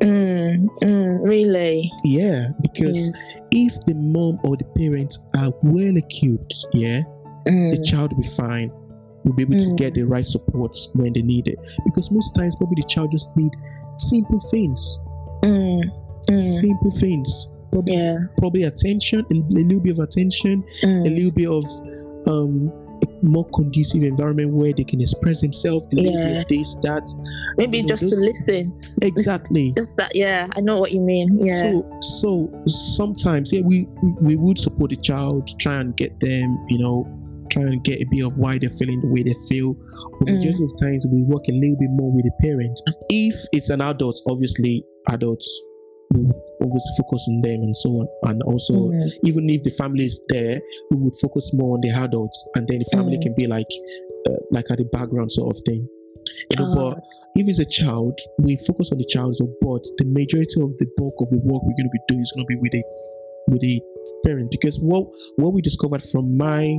Mm. 0.01 0.67
Mm. 0.83 1.25
Really? 1.25 1.91
yeah 2.05 2.49
because 2.61 3.11
if 3.51 3.79
the 3.87 3.95
mom 3.95 4.39
or 4.45 4.57
the 4.57 4.65
parents 4.77 5.19
are 5.37 5.53
well 5.63 5.97
equipped 5.97 6.67
yeah 6.75 7.01
the 7.47 7.79
Mm. 7.79 7.85
child 7.85 8.13
will 8.13 8.23
be 8.23 8.29
fine 8.29 8.71
will 9.25 9.33
be 9.33 9.43
able 9.43 9.55
to 9.59 9.71
Mm. 9.71 9.77
get 9.77 9.95
the 9.95 10.03
right 10.03 10.27
support 10.27 10.77
when 10.95 11.13
they 11.13 11.23
need 11.23 11.49
it 11.49 11.59
because 11.85 12.11
most 12.11 12.35
times 12.35 12.55
probably 12.57 12.77
the 12.83 12.89
child 12.89 13.11
just 13.11 13.35
need 13.37 13.53
simple 13.97 14.41
things 14.51 15.01
Mm. 15.43 15.83
Mm. 16.29 16.61
simple 16.61 16.91
things 16.91 17.53
probably 17.71 17.95
Yeah. 17.95 18.19
probably 18.39 18.63
attention, 18.65 19.25
a, 19.31 19.35
a 19.35 19.63
little 19.65 19.81
bit 19.81 19.93
of 19.93 19.99
attention, 19.99 20.65
a 20.83 20.87
Mm. 20.87 21.03
little 21.17 21.31
bit 21.33 21.49
of 21.49 21.65
um, 22.29 22.73
more 23.23 23.45
conducive 23.55 24.03
environment 24.03 24.53
where 24.53 24.73
they 24.73 24.83
can 24.83 25.01
express 25.01 25.41
themselves, 25.43 25.87
a 25.93 25.97
little 25.97 26.13
bit 26.13 26.21
Yeah. 26.35 26.41
of 26.41 26.49
this, 26.49 26.75
that. 26.83 27.09
Maybe 27.57 27.77
you 27.79 27.83
know, 27.85 27.89
just 27.89 28.09
to 28.09 28.17
listen. 28.17 28.73
Exactly. 29.03 29.73
Just 29.77 29.97
that. 29.97 30.15
Yeah. 30.17 30.49
I 30.57 30.61
know 30.61 30.77
what 30.81 30.91
you 30.93 31.01
mean. 31.01 31.39
Yeah. 31.45 31.61
So, 31.61 31.87
so 32.03 32.51
sometimes, 32.67 33.53
yeah, 33.53 33.61
we 33.63 33.87
we 34.21 34.35
would 34.37 34.59
support 34.59 34.91
the 34.91 34.97
child, 34.97 35.49
try 35.59 35.81
and 35.81 35.97
get 35.97 36.19
them, 36.21 36.59
you 36.69 36.79
know, 36.79 37.07
try 37.51 37.63
and 37.63 37.83
get 37.85 38.01
a 38.01 38.07
bit 38.11 38.25
of 38.25 38.37
why 38.37 38.59
they're 38.59 38.71
feeling 38.71 39.01
the 39.01 39.09
way 39.09 39.23
they 39.23 39.35
feel. 39.49 39.75
But 40.19 40.29
Mm. 40.29 40.35
majority 40.37 40.65
of 40.65 40.73
times, 40.81 41.07
we 41.11 41.23
work 41.23 41.45
a 41.49 41.53
little 41.53 41.77
bit 41.77 41.91
more 41.91 42.13
with 42.13 42.25
the 42.25 42.33
parent. 42.41 42.79
If 43.09 43.35
it's 43.53 43.71
an 43.71 43.81
adult, 43.81 44.21
obviously, 44.29 44.85
adults 45.09 45.47
will 46.15 46.31
obviously 46.63 46.93
focus 46.99 47.27
on 47.29 47.41
them 47.41 47.63
and 47.63 47.77
so 47.77 47.91
on, 47.91 48.07
and 48.29 48.43
also 48.43 48.75
Mm. 48.91 49.11
even 49.25 49.51
if 49.51 49.63
the 49.65 49.71
family 49.71 50.05
is 50.07 50.25
there, 50.29 50.61
we 50.91 50.97
would 50.99 51.15
focus 51.21 51.53
more 51.55 51.75
on 51.75 51.81
the 51.81 51.91
adults, 51.91 52.39
and 52.55 52.67
then 52.69 52.79
the 52.79 52.85
family 52.97 53.19
Mm. 53.19 53.23
can 53.23 53.35
be 53.35 53.47
like, 53.47 53.67
uh, 54.29 54.37
like 54.51 54.71
at 54.71 54.79
the 54.79 54.85
background 54.85 55.33
sort 55.33 55.55
of 55.57 55.63
thing. 55.65 55.89
You 56.51 56.57
know, 56.59 56.67
Ah. 56.71 56.75
but 56.95 57.03
if 57.37 57.49
it's 57.49 57.59
a 57.59 57.65
child, 57.65 58.19
we 58.41 58.57
focus 58.57 58.91
on 58.93 58.99
the 58.99 59.05
child. 59.05 59.37
So, 59.37 59.47
but 59.61 59.85
the 59.99 60.05
majority 60.07 60.61
of 60.61 60.77
the 60.79 60.87
bulk 60.97 61.15
of 61.21 61.31
the 61.31 61.39
work 61.39 61.63
we're 61.63 61.77
going 61.79 61.91
to 61.91 61.97
be 61.99 62.01
doing 62.09 62.23
is 62.23 62.33
going 62.35 62.47
to 62.47 62.49
be 62.49 62.57
with 62.57 62.75
a 62.75 62.83
with 63.49 63.63
a 63.65 63.81
parent 64.25 64.51
because 64.51 64.79
what 64.81 65.07
what 65.37 65.53
we 65.53 65.61
discovered 65.63 66.03
from 66.03 66.37
my 66.37 66.77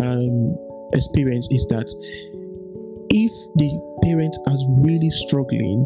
um, 0.00 0.56
experience 0.92 1.48
is 1.50 1.66
that 1.68 1.86
if 3.10 3.32
the 3.56 3.70
parent 4.02 4.36
is 4.46 4.66
really 4.80 5.10
struggling, 5.10 5.84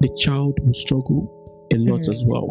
the 0.00 0.12
child 0.18 0.58
will 0.64 0.74
struggle 0.74 1.32
a 1.72 1.76
lot 1.78 2.00
Mhm. 2.00 2.08
as 2.10 2.24
well 2.26 2.48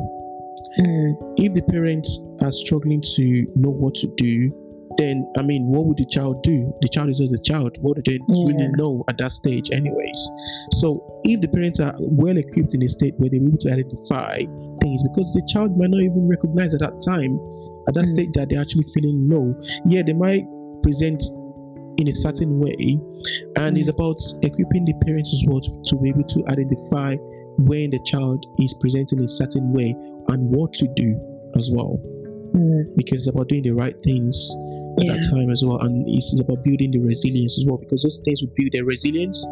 Mm. 0.79 1.15
if 1.37 1.53
the 1.53 1.61
parents 1.63 2.19
are 2.41 2.51
struggling 2.51 3.01
to 3.15 3.45
know 3.55 3.69
what 3.69 3.93
to 3.95 4.07
do, 4.17 4.51
then 4.97 5.27
I 5.37 5.41
mean, 5.41 5.65
what 5.67 5.85
would 5.87 5.97
the 5.97 6.05
child 6.05 6.41
do? 6.43 6.73
The 6.81 6.87
child 6.87 7.09
is 7.09 7.19
just 7.19 7.33
a 7.33 7.37
child. 7.41 7.77
What 7.81 7.97
do 7.97 8.01
they 8.05 8.19
really 8.29 8.63
Yeah. 8.63 8.71
know 8.77 9.03
at 9.09 9.17
that 9.17 9.31
stage, 9.31 9.69
anyways? 9.71 10.29
So, 10.73 11.03
if 11.23 11.41
the 11.41 11.47
parents 11.47 11.79
are 11.79 11.93
well 11.99 12.37
equipped 12.37 12.73
in 12.73 12.83
a 12.83 12.87
state 12.87 13.13
where 13.17 13.29
they're 13.29 13.41
able 13.41 13.57
to 13.57 13.71
identify 13.71 14.39
things, 14.81 15.03
because 15.03 15.33
the 15.33 15.41
child 15.51 15.77
might 15.77 15.89
not 15.89 16.01
even 16.01 16.27
recognize 16.27 16.73
at 16.73 16.79
that 16.81 17.01
time, 17.01 17.39
at 17.87 17.93
that 17.95 18.05
Mm. 18.05 18.13
stage, 18.13 18.29
that 18.33 18.49
they're 18.49 18.61
actually 18.61 18.83
feeling 18.93 19.27
low. 19.29 19.53
Yeah, 19.85 20.03
they 20.03 20.13
might 20.13 20.45
present 20.81 21.21
in 21.97 22.07
a 22.07 22.11
certain 22.11 22.59
way, 22.59 22.99
and 23.57 23.77
it's 23.77 23.87
about 23.87 24.19
equipping 24.43 24.85
the 24.85 24.93
parents 25.05 25.31
as 25.33 25.43
well 25.47 25.61
to, 25.61 25.71
to 25.85 25.95
be 26.01 26.09
able 26.09 26.23
to 26.23 26.43
identify 26.47 27.15
when 27.59 27.89
the 27.89 27.99
child 28.05 28.45
is 28.59 28.73
presenting 28.81 29.19
in 29.19 29.25
a 29.25 29.29
certain 29.29 29.71
way 29.71 29.95
and 30.27 30.49
what 30.55 30.73
to 30.73 30.87
do 30.95 31.15
as 31.55 31.71
well 31.71 31.97
Mm. 32.53 32.95
because 32.97 33.21
it's 33.21 33.27
about 33.27 33.47
doing 33.47 33.63
the 33.63 33.71
right 33.71 33.95
things 34.03 34.53
Yeah. 34.99 35.13
that 35.13 35.27
time 35.29 35.49
as 35.49 35.63
well. 35.65 35.79
And 35.81 36.07
it's, 36.07 36.31
it's 36.33 36.41
about 36.41 36.63
building 36.63 36.91
the 36.91 36.99
resilience 36.99 37.57
as 37.59 37.65
well 37.65 37.77
because 37.77 38.03
those 38.03 38.21
things 38.23 38.41
will 38.41 38.51
build 38.55 38.71
their 38.71 38.85
resilience 38.85 39.45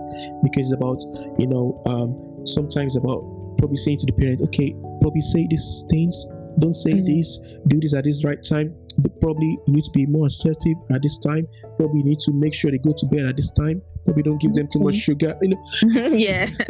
because 0.43 0.71
it's 0.71 0.73
about 0.73 1.01
you 1.39 1.47
know 1.47 1.81
um 1.85 2.45
sometimes 2.45 2.95
about 2.95 3.21
probably 3.57 3.77
saying 3.77 3.97
to 3.97 4.05
the 4.05 4.13
parent 4.13 4.41
okay 4.41 4.75
probably 5.01 5.21
say 5.21 5.45
these 5.49 5.85
things. 5.89 6.25
Don't 6.59 6.75
say 6.75 6.91
Mm. 6.93 7.05
this. 7.07 7.39
Do 7.67 7.79
this 7.79 7.93
at 7.95 8.03
this 8.03 8.23
right 8.23 8.37
time. 8.41 8.75
But 8.99 9.19
probably 9.19 9.57
you 9.65 9.73
need 9.73 9.83
to 9.85 9.91
be 9.91 10.05
more 10.05 10.27
assertive 10.27 10.77
at 10.91 11.01
this 11.01 11.17
time. 11.17 11.47
Probably 11.77 12.03
need 12.03 12.19
to 12.19 12.31
make 12.31 12.53
sure 12.53 12.69
they 12.69 12.77
go 12.77 12.93
to 12.95 13.05
bed 13.07 13.25
at 13.25 13.35
this 13.35 13.51
time. 13.53 13.81
Probably 14.05 14.21
don't 14.21 14.39
give 14.39 14.53
them 14.53 14.67
too 14.71 14.79
much 14.79 14.93
sugar. 14.95 15.35
You 15.41 15.49
know? 15.49 15.57
Yeah. 16.13 16.47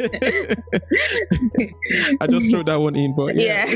i 2.20 2.26
just 2.26 2.50
throw 2.50 2.62
that 2.62 2.76
one 2.76 2.96
in 2.96 3.14
but 3.14 3.34
yeah. 3.36 3.66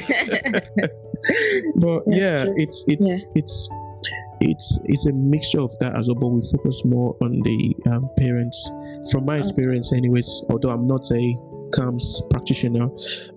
but 1.76 2.04
That's 2.06 2.18
yeah 2.18 2.44
true. 2.44 2.54
it's 2.56 2.84
it's 2.88 3.26
it's 3.34 3.70
it's 4.40 4.78
it's 4.84 5.06
a 5.06 5.12
mixture 5.12 5.60
of 5.60 5.76
that 5.80 5.94
as 5.96 6.08
well 6.08 6.14
but 6.14 6.28
we 6.28 6.42
focus 6.52 6.84
more 6.84 7.16
on 7.22 7.40
the 7.42 7.74
um, 7.90 8.08
parents 8.16 8.70
from 9.10 9.24
my 9.24 9.38
experience 9.38 9.92
anyways 9.92 10.44
although 10.50 10.70
i'm 10.70 10.86
not 10.86 11.04
a 11.12 11.36
CAMHS 11.70 12.30
practitioner 12.30 12.88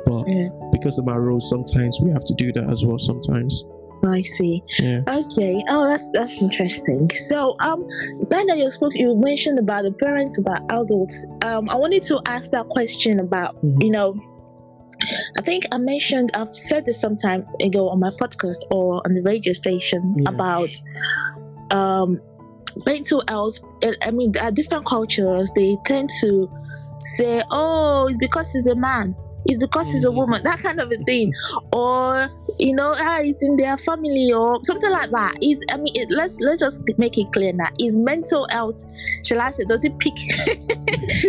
but 0.05 0.23
Yeah. 0.27 0.49
because 0.71 0.97
of 0.97 1.05
my 1.05 1.15
role 1.17 1.41
sometimes 1.41 1.99
we 2.01 2.11
have 2.11 2.23
to 2.25 2.33
do 2.35 2.51
that 2.53 2.69
as 2.69 2.85
well 2.85 2.97
sometimes 2.97 3.63
I 4.03 4.23
see. 4.23 4.63
yeah 4.79 5.01
Okay. 5.07 5.63
Oh, 5.69 5.87
that's 5.87 6.09
that's 6.11 6.41
interesting. 6.41 7.07
So, 7.11 7.55
um, 7.59 7.85
now 8.31 8.43
that 8.45 8.57
you 8.57 8.71
spoke, 8.71 8.93
you 8.95 9.15
mentioned 9.15 9.59
about 9.59 9.83
the 9.83 9.91
parents, 9.91 10.39
about 10.39 10.61
adults. 10.71 11.23
Um, 11.45 11.69
I 11.69 11.75
wanted 11.75 12.01
to 12.09 12.19
ask 12.25 12.49
that 12.49 12.67
question 12.69 13.19
about 13.19 13.63
Mhm. 13.63 13.83
you 13.83 13.91
know. 13.91 14.15
I 15.37 15.41
think 15.41 15.65
I 15.71 15.77
mentioned 15.77 16.31
I've 16.33 16.53
said 16.53 16.85
this 16.85 16.99
some 16.99 17.15
time 17.17 17.45
ago 17.59 17.89
on 17.89 17.99
my 17.99 18.09
podcast 18.09 18.57
or 18.71 19.01
on 19.05 19.13
the 19.13 19.21
radio 19.21 19.53
station 19.53 20.15
Yeah. 20.19 20.29
about 20.29 20.69
um 21.71 22.19
mental 22.85 23.23
health. 23.27 23.57
I- 23.83 23.95
I 24.01 24.11
mean, 24.11 24.31
there 24.31 24.43
are 24.43 24.51
different 24.51 24.85
cultures. 24.85 25.51
They 25.55 25.77
tend 25.85 26.09
to 26.21 26.49
say, 27.15 27.41
"Oh, 27.51 28.07
it's 28.07 28.17
because 28.17 28.51
he's 28.53 28.67
a 28.67 28.75
man." 28.75 29.15
It's 29.45 29.57
because 29.57 29.91
he's 29.91 30.05
a 30.05 30.09
Mhm. 30.09 30.15
woman, 30.15 30.43
that 30.43 30.59
kind 30.59 30.79
of 30.79 30.91
a 30.91 30.97
thing, 31.03 31.33
or 31.73 32.27
you 32.61 32.75
know, 32.75 32.93
ah, 32.95 33.17
it's 33.21 33.41
in 33.43 33.57
their 33.57 33.75
family 33.75 34.31
or 34.31 34.59
something 34.63 34.91
like 34.91 35.09
that. 35.09 35.35
Is 35.41 35.63
I 35.71 35.77
mean, 35.77 35.93
it, 35.95 36.07
let's 36.11 36.39
let's 36.39 36.59
just 36.61 36.81
make 36.97 37.17
it 37.17 37.31
clear 37.33 37.51
now. 37.53 37.69
Is 37.79 37.97
mental 37.97 38.47
health, 38.51 38.85
shall 39.25 39.41
I 39.41 39.49
say, 39.51 39.63
does 39.65 39.83
it 39.83 39.97
pick? 39.97 40.13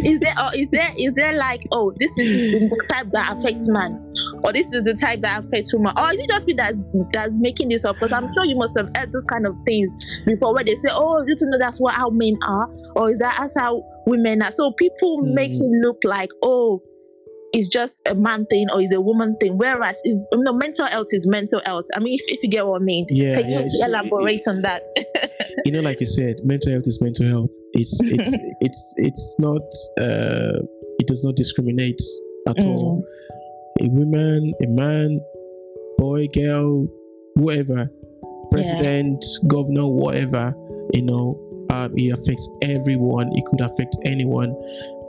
is 0.05 0.21
there 0.21 0.35
or 0.39 0.55
is 0.55 0.69
there 0.71 0.89
is 0.99 1.15
there 1.15 1.33
like, 1.33 1.63
oh, 1.73 1.93
this 1.99 2.17
is 2.19 2.53
the 2.71 2.87
type 2.91 3.11
that 3.13 3.33
affects 3.37 3.67
man, 3.69 4.15
or 4.45 4.53
this 4.53 4.71
is 4.73 4.83
the 4.83 4.93
type 4.95 5.23
that 5.23 5.43
affects 5.45 5.73
woman, 5.73 5.93
or 5.99 6.13
is 6.13 6.21
it 6.21 6.29
just 6.29 6.47
me 6.47 6.53
that's 6.53 6.85
that's 7.13 7.39
making 7.41 7.71
this 7.71 7.85
up? 7.87 7.97
Because 7.97 8.13
I'm 8.13 8.31
sure 8.35 8.45
you 8.45 8.57
must 8.57 8.77
have 8.77 8.89
heard 8.95 9.11
this 9.13 9.25
kind 9.25 9.47
of 9.47 9.57
things 9.65 9.91
before, 10.27 10.53
where 10.55 10.65
they 10.65 10.75
say, 10.75 10.91
oh, 10.93 11.25
you 11.27 11.35
to 11.35 11.47
know 11.49 11.59
that's 11.59 11.81
what 11.81 11.95
how 11.95 12.11
men 12.11 12.37
are, 12.47 12.69
or 12.95 13.11
is 13.11 13.21
that 13.21 13.37
that's 13.41 13.59
how 13.59 13.83
women 14.07 14.43
are? 14.43 14.53
So 14.53 14.73
people 14.73 15.23
make 15.23 15.53
Mm. 15.53 15.61
it 15.63 15.87
look 15.87 15.99
like, 16.05 16.29
oh 16.43 16.83
it's 17.53 17.69
just 17.69 18.01
a 18.07 18.15
man 18.15 18.45
thing 18.47 18.67
or 18.73 18.81
it's 18.81 18.93
a 18.95 19.01
woman 19.01 19.37
thing. 19.41 19.59
Whereas 19.59 20.01
is 20.05 20.27
you 20.33 20.43
know, 20.43 20.53
mental 20.55 20.87
health 20.87 21.09
is 21.11 21.27
mental 21.27 21.61
health. 21.65 21.85
I 21.95 22.01
mean, 22.01 22.15
if, 22.15 22.23
if 22.29 22.43
you 22.43 22.49
get 22.51 22.67
what 22.67 22.81
I 22.81 22.85
mean, 22.85 23.07
yeah, 23.11 23.35
can 23.35 23.51
yeah 23.51 23.61
you 23.61 23.85
elaborate 23.85 24.41
it's- 24.41 24.49
on 24.49 24.63
that? 24.63 24.83
you 25.67 25.71
know 25.73 25.81
like 25.81 26.01
you 26.01 26.07
said 26.07 26.37
mental 26.45 26.73
health 26.73 26.87
is 26.87 26.99
mental 27.03 27.27
health 27.29 27.51
it's 27.75 28.01
it's 28.05 28.33
it's 28.61 28.95
it's 28.97 29.37
not 29.39 29.61
uh 30.01 30.59
it 30.99 31.07
does 31.07 31.23
not 31.23 31.37
discriminate 31.37 32.01
at 32.49 32.57
Mm. 32.57 32.67
all 32.67 33.05
a 33.81 33.89
woman 33.91 34.53
a 34.63 34.67
man 34.67 35.21
boy 35.99 36.27
girl 36.35 36.89
whoever 37.37 37.91
president 38.51 39.23
governor 39.47 39.87
whatever 39.87 40.55
you 40.95 41.03
know 41.03 41.39
Um, 41.73 41.91
it 41.97 42.13
affects 42.13 42.47
everyone. 42.61 43.29
It 43.39 43.45
could 43.49 43.63
affect 43.65 43.97
anyone. 44.05 44.51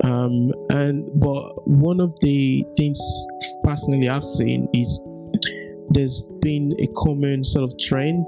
Um, 0.03 0.51
and 0.69 1.07
but 1.19 1.67
one 1.67 1.99
of 1.99 2.13
the 2.19 2.65
things 2.77 2.99
personally 3.63 4.09
I've 4.09 4.25
seen 4.25 4.67
is 4.73 5.01
there's 5.89 6.27
been 6.41 6.73
a 6.79 6.87
common 6.97 7.43
sort 7.43 7.63
of 7.63 7.77
trend 7.79 8.27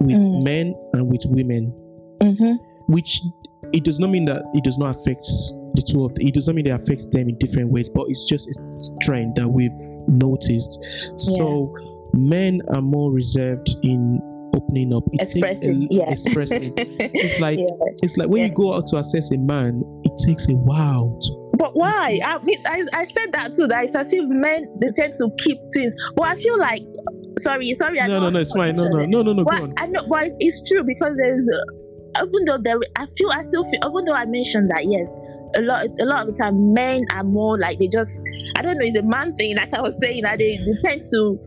with 0.00 0.16
mm. 0.16 0.42
men 0.42 0.74
and 0.94 1.10
with 1.10 1.22
women, 1.26 1.74
mm-hmm. 2.20 2.92
which 2.92 3.20
it 3.72 3.84
does 3.84 3.98
not 3.98 4.10
mean 4.10 4.24
that 4.24 4.42
it 4.54 4.64
does 4.64 4.78
not 4.78 4.96
affect 4.96 5.24
the 5.74 5.82
two 5.86 6.04
of 6.04 6.14
them. 6.14 6.26
It 6.26 6.34
does 6.34 6.46
not 6.46 6.56
mean 6.56 6.66
it 6.66 6.70
affects 6.70 7.06
them 7.06 7.28
in 7.28 7.38
different 7.38 7.70
ways, 7.70 7.88
but 7.88 8.06
it's 8.08 8.24
just 8.24 8.48
a 8.48 8.98
trend 9.04 9.36
that 9.36 9.48
we've 9.48 9.70
noticed. 10.08 10.78
Yeah. 10.80 11.12
So 11.16 11.76
men 12.14 12.62
are 12.74 12.82
more 12.82 13.12
reserved 13.12 13.68
in 13.82 14.20
opening 14.54 14.94
up. 14.94 15.04
It 15.12 15.22
expressing, 15.22 15.84
a, 15.84 15.86
yeah. 15.90 16.10
expressing. 16.10 16.74
it's 16.78 17.40
like 17.40 17.58
yeah. 17.58 17.66
it's 18.02 18.16
like 18.16 18.28
when 18.28 18.42
yeah. 18.42 18.48
you 18.48 18.54
go 18.54 18.74
out 18.74 18.86
to 18.86 18.96
assess 18.96 19.32
a 19.32 19.38
man, 19.38 19.82
it 20.04 20.12
takes 20.26 20.48
a 20.48 20.54
while 20.54 21.18
to 21.22 21.40
but 21.60 21.76
why? 21.76 22.18
I 22.24 22.42
mean, 22.42 22.56
I, 22.66 22.82
I 22.94 23.04
said 23.04 23.32
that 23.32 23.52
too. 23.52 23.66
That 23.66 23.84
it's 23.84 23.94
as 23.94 24.14
if 24.14 24.24
men 24.26 24.64
they 24.80 24.88
tend 24.96 25.12
to 25.18 25.28
keep 25.44 25.58
things. 25.74 25.94
But 26.16 26.28
I 26.28 26.36
feel 26.36 26.58
like, 26.58 26.80
sorry, 27.38 27.74
sorry. 27.74 28.00
I 28.00 28.06
no, 28.06 28.18
no, 28.18 28.30
no, 28.30 28.38
it's 28.38 28.56
fine. 28.56 28.76
No, 28.76 28.84
no, 28.84 29.04
no, 29.04 29.20
no, 29.20 29.34
no. 29.34 29.44
But 29.44 29.74
I 29.76 29.86
know, 29.86 30.00
but 30.08 30.28
it's 30.38 30.62
true 30.66 30.82
because 30.84 31.18
there's, 31.18 31.50
uh, 32.16 32.24
even 32.24 32.44
though 32.46 32.56
there, 32.56 32.78
I 32.96 33.04
feel, 33.04 33.28
I 33.30 33.42
still 33.42 33.64
feel, 33.64 33.78
even 33.84 34.06
though 34.06 34.14
I 34.14 34.24
mentioned 34.24 34.70
that, 34.70 34.86
yes, 34.90 35.14
a 35.56 35.60
lot 35.60 35.84
a 36.00 36.04
lot 36.04 36.26
of 36.26 36.32
the 36.32 36.38
time 36.38 36.72
men 36.72 37.04
are 37.12 37.24
more 37.24 37.58
like 37.58 37.78
they 37.78 37.88
just 37.88 38.24
I 38.56 38.62
don't 38.62 38.78
know 38.78 38.84
it's 38.84 38.96
a 38.96 39.02
man 39.02 39.34
thing 39.34 39.56
like 39.56 39.74
I 39.74 39.80
was 39.80 39.98
saying 40.00 40.22
that 40.22 40.38
they, 40.38 40.56
they 40.56 40.74
tend 40.82 41.02
to 41.10 41.38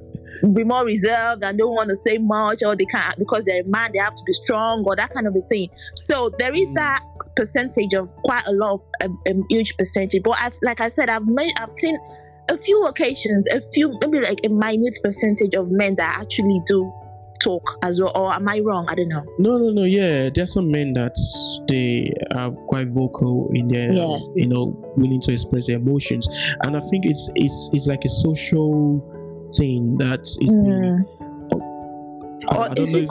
be 0.51 0.63
more 0.63 0.85
reserved 0.85 1.43
and 1.43 1.57
don't 1.57 1.73
want 1.73 1.89
to 1.89 1.95
say 1.95 2.17
much 2.17 2.63
or 2.63 2.75
they 2.75 2.85
can't 2.85 3.17
because 3.17 3.45
they're 3.45 3.61
a 3.61 3.65
man 3.65 3.91
they 3.93 3.99
have 3.99 4.13
to 4.13 4.23
be 4.25 4.33
strong 4.33 4.83
or 4.85 4.95
that 4.95 5.09
kind 5.11 5.27
of 5.27 5.35
a 5.35 5.41
thing. 5.47 5.69
So 5.95 6.31
there 6.37 6.53
is 6.53 6.71
that 6.73 7.01
percentage 7.35 7.93
of 7.93 8.13
quite 8.23 8.45
a 8.45 8.51
lot 8.51 8.73
of 8.73 8.81
a, 9.01 9.05
um, 9.05 9.19
um, 9.29 9.45
huge 9.49 9.77
percentage 9.77 10.21
but 10.23 10.35
I've, 10.39 10.57
like 10.61 10.81
I 10.81 10.89
said 10.89 11.09
I've 11.09 11.25
made 11.25 11.53
I've 11.57 11.71
seen 11.71 11.97
a 12.49 12.57
few 12.57 12.83
occasions 12.85 13.47
a 13.47 13.61
few 13.73 13.97
maybe 14.01 14.19
like 14.19 14.39
a 14.45 14.49
minute 14.49 14.97
percentage 15.01 15.53
of 15.53 15.71
men 15.71 15.95
that 15.95 16.19
actually 16.19 16.61
do 16.65 16.91
talk 17.41 17.77
as 17.83 18.01
well 18.01 18.11
or 18.15 18.33
am 18.33 18.47
i 18.47 18.59
wrong? 18.59 18.85
I 18.89 18.95
don't 18.95 19.09
know. 19.09 19.23
No 19.39 19.57
no 19.57 19.69
no 19.71 19.83
yeah 19.83 20.29
there's 20.29 20.53
some 20.53 20.69
men 20.69 20.93
that 20.93 21.15
they 21.69 22.11
are 22.35 22.51
quite 22.67 22.89
vocal 22.89 23.49
in 23.53 23.69
their 23.69 23.93
yeah. 23.93 24.17
you 24.35 24.47
know 24.47 24.75
willing 24.97 25.21
to 25.21 25.31
express 25.31 25.67
their 25.67 25.77
emotions. 25.77 26.27
And 26.65 26.75
i 26.75 26.79
think 26.79 27.05
it's 27.05 27.29
it's 27.35 27.69
it's 27.73 27.87
like 27.87 28.03
a 28.03 28.09
social 28.09 29.22
thing 29.57 29.97
that 29.97 30.21
is 30.21 30.37
mm. 30.37 31.03
I, 32.49 32.55
or 32.55 32.69
I 32.69 32.73
is 32.77 32.93
it 32.95 33.09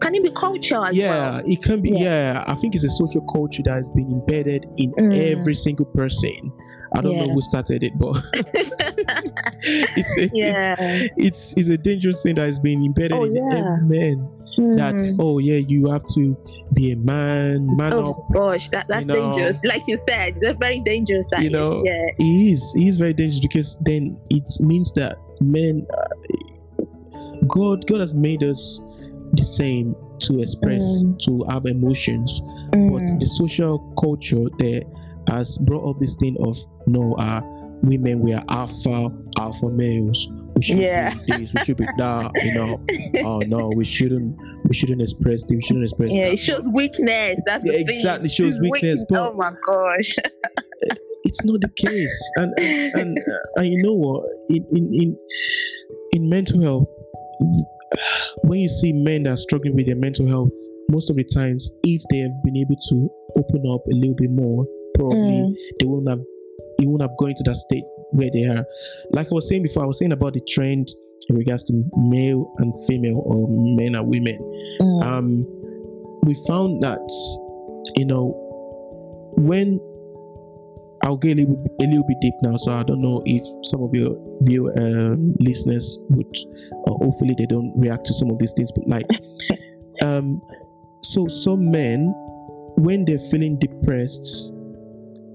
can 0.00 0.14
it 0.14 0.22
be 0.22 0.30
culture 0.30 0.76
as 0.76 0.82
well. 0.82 0.94
yeah, 0.94 1.30
well? 1.30 1.42
it 1.46 1.62
can 1.62 1.80
be. 1.80 1.90
Yeah. 1.90 1.98
yeah. 1.98 2.44
I 2.46 2.54
think 2.54 2.74
it's 2.74 2.84
a 2.84 2.90
social 2.90 3.22
culture 3.22 3.62
that 3.64 3.74
has 3.74 3.90
been 3.90 4.10
embedded 4.10 4.66
in 4.76 4.92
mm. 4.92 5.38
every 5.38 5.54
single 5.54 5.86
person. 5.86 6.52
I 6.94 7.00
don't 7.00 7.12
yeah. 7.12 7.26
know 7.26 7.34
who 7.34 7.40
started 7.40 7.82
it, 7.82 7.92
but 7.98 8.16
it's, 9.62 10.16
it's, 10.16 10.32
yeah. 10.34 10.76
it's, 10.78 11.12
it's, 11.16 11.54
it's 11.56 11.68
a 11.68 11.76
dangerous 11.76 12.22
thing 12.22 12.36
that 12.36 12.46
has 12.46 12.58
been 12.58 12.84
embedded 12.84 13.12
oh, 13.12 13.24
in 13.24 13.36
yeah. 13.36 13.74
every 13.74 14.14
man. 14.14 14.37
Mm. 14.58 14.76
That 14.76 15.16
oh 15.20 15.38
yeah, 15.38 15.58
you 15.58 15.86
have 15.86 16.02
to 16.14 16.36
be 16.74 16.90
a 16.92 16.96
man, 16.96 17.76
man 17.76 17.92
oh, 17.92 18.10
up. 18.10 18.26
gosh, 18.32 18.68
that, 18.70 18.88
that's 18.88 19.06
you 19.06 19.14
know, 19.14 19.32
dangerous. 19.32 19.60
Like 19.64 19.82
you 19.86 19.96
said, 20.08 20.38
that's 20.40 20.58
very 20.58 20.80
dangerous. 20.80 21.28
That 21.30 21.42
you 21.42 21.50
know, 21.50 21.80
is, 21.80 21.84
yeah, 21.86 22.06
it 22.18 22.52
is. 22.52 22.74
It 22.76 22.86
is 22.88 22.96
very 22.96 23.14
dangerous 23.14 23.40
because 23.40 23.78
then 23.82 24.18
it 24.30 24.44
means 24.60 24.92
that 24.94 25.16
men, 25.40 25.86
uh, 25.94 26.84
God, 27.46 27.86
God 27.86 28.00
has 28.00 28.14
made 28.14 28.42
us 28.42 28.82
the 29.34 29.42
same 29.42 29.94
to 30.20 30.40
express, 30.40 31.04
mm. 31.04 31.18
to 31.20 31.44
have 31.48 31.66
emotions, 31.66 32.40
mm. 32.72 32.92
but 32.92 33.20
the 33.20 33.26
social 33.26 33.78
culture 34.00 34.46
there 34.58 34.82
has 35.28 35.56
brought 35.58 35.88
up 35.88 36.00
this 36.00 36.16
thing 36.16 36.36
of 36.40 36.58
no, 36.86 37.12
uh, 37.14 37.40
women 37.82 38.20
we 38.20 38.34
are 38.34 38.44
alpha 38.48 39.08
alpha 39.38 39.68
males. 39.68 40.26
We 40.58 40.64
should 40.64 40.78
yeah. 40.78 41.14
be 41.14 41.36
this, 41.36 41.54
we 41.54 41.64
should 41.64 41.76
be 41.76 41.86
that, 41.98 42.32
you 42.34 42.54
know. 42.54 42.84
oh 43.24 43.38
no, 43.46 43.70
we 43.76 43.84
shouldn't 43.84 44.36
we 44.64 44.74
shouldn't 44.74 45.00
express 45.00 45.44
this, 45.44 45.54
we 45.54 45.62
shouldn't 45.62 45.84
express 45.84 46.10
Yeah, 46.12 46.24
that. 46.24 46.32
it 46.32 46.38
shows 46.38 46.68
weakness. 46.74 47.40
That's 47.46 47.64
yeah, 47.64 47.74
exactly 47.74 48.28
shows 48.28 48.54
it's 48.54 48.62
weakness. 48.62 49.06
But 49.08 49.20
oh 49.20 49.34
my 49.34 49.52
gosh. 49.64 50.16
it's 51.22 51.44
not 51.44 51.60
the 51.60 51.68
case. 51.76 52.30
And 52.38 52.52
and, 52.58 52.94
and, 52.94 53.18
and 53.54 53.66
you 53.68 53.80
know 53.84 53.94
what? 53.94 54.24
In, 54.48 54.66
in 54.72 54.94
in 54.94 55.16
in 56.10 56.28
mental 56.28 56.60
health, 56.60 56.92
when 58.42 58.58
you 58.58 58.68
see 58.68 58.92
men 58.92 59.22
that 59.22 59.34
are 59.34 59.36
struggling 59.36 59.76
with 59.76 59.86
their 59.86 59.94
mental 59.94 60.26
health, 60.26 60.52
most 60.90 61.08
of 61.08 61.14
the 61.14 61.24
times, 61.24 61.72
if 61.84 62.02
they 62.10 62.18
have 62.18 62.34
been 62.42 62.56
able 62.56 62.76
to 62.88 63.08
open 63.36 63.62
up 63.70 63.82
a 63.86 63.94
little 63.94 64.16
bit 64.16 64.32
more, 64.32 64.66
probably 64.96 65.18
mm. 65.18 65.54
they 65.78 65.86
wouldn't 65.86 66.08
have 66.08 66.26
it 66.80 66.88
wouldn't 66.88 67.08
have 67.08 67.16
gone 67.16 67.32
to 67.36 67.44
that 67.44 67.54
state 67.54 67.84
where 68.10 68.30
they 68.32 68.44
are. 68.44 68.64
Like 69.10 69.26
I 69.26 69.34
was 69.34 69.48
saying 69.48 69.62
before, 69.62 69.84
I 69.84 69.86
was 69.86 69.98
saying 69.98 70.12
about 70.12 70.34
the 70.34 70.40
trend 70.48 70.88
in 71.28 71.36
regards 71.36 71.64
to 71.64 71.84
male 71.96 72.54
and 72.58 72.72
female 72.86 73.22
or 73.24 73.46
men 73.76 73.94
and 73.94 74.06
women. 74.06 74.38
Mm. 74.80 75.02
Um, 75.02 75.46
we 76.22 76.34
found 76.46 76.82
that 76.82 76.98
you 77.96 78.06
know 78.06 78.34
when 79.36 79.80
I'll 81.02 81.16
get 81.16 81.38
a 81.38 81.40
little, 81.40 81.64
a 81.80 81.84
little, 81.84 82.04
bit 82.06 82.20
deep 82.20 82.34
now, 82.42 82.56
so 82.56 82.72
I 82.72 82.82
don't 82.82 83.00
know 83.00 83.22
if 83.24 83.42
some 83.66 83.82
of 83.82 83.94
your 83.94 84.16
view 84.42 84.70
um, 84.76 85.34
listeners 85.38 85.96
would, 86.10 86.34
or 86.86 86.98
hopefully 86.98 87.34
they 87.38 87.46
don't 87.46 87.72
react 87.76 88.04
to 88.06 88.14
some 88.14 88.30
of 88.30 88.38
these 88.38 88.52
things. 88.52 88.72
But 88.72 88.88
like, 88.88 89.06
um, 90.02 90.42
so 91.02 91.28
some 91.28 91.70
men, 91.70 92.12
when 92.76 93.04
they're 93.04 93.18
feeling 93.18 93.58
depressed, 93.58 94.52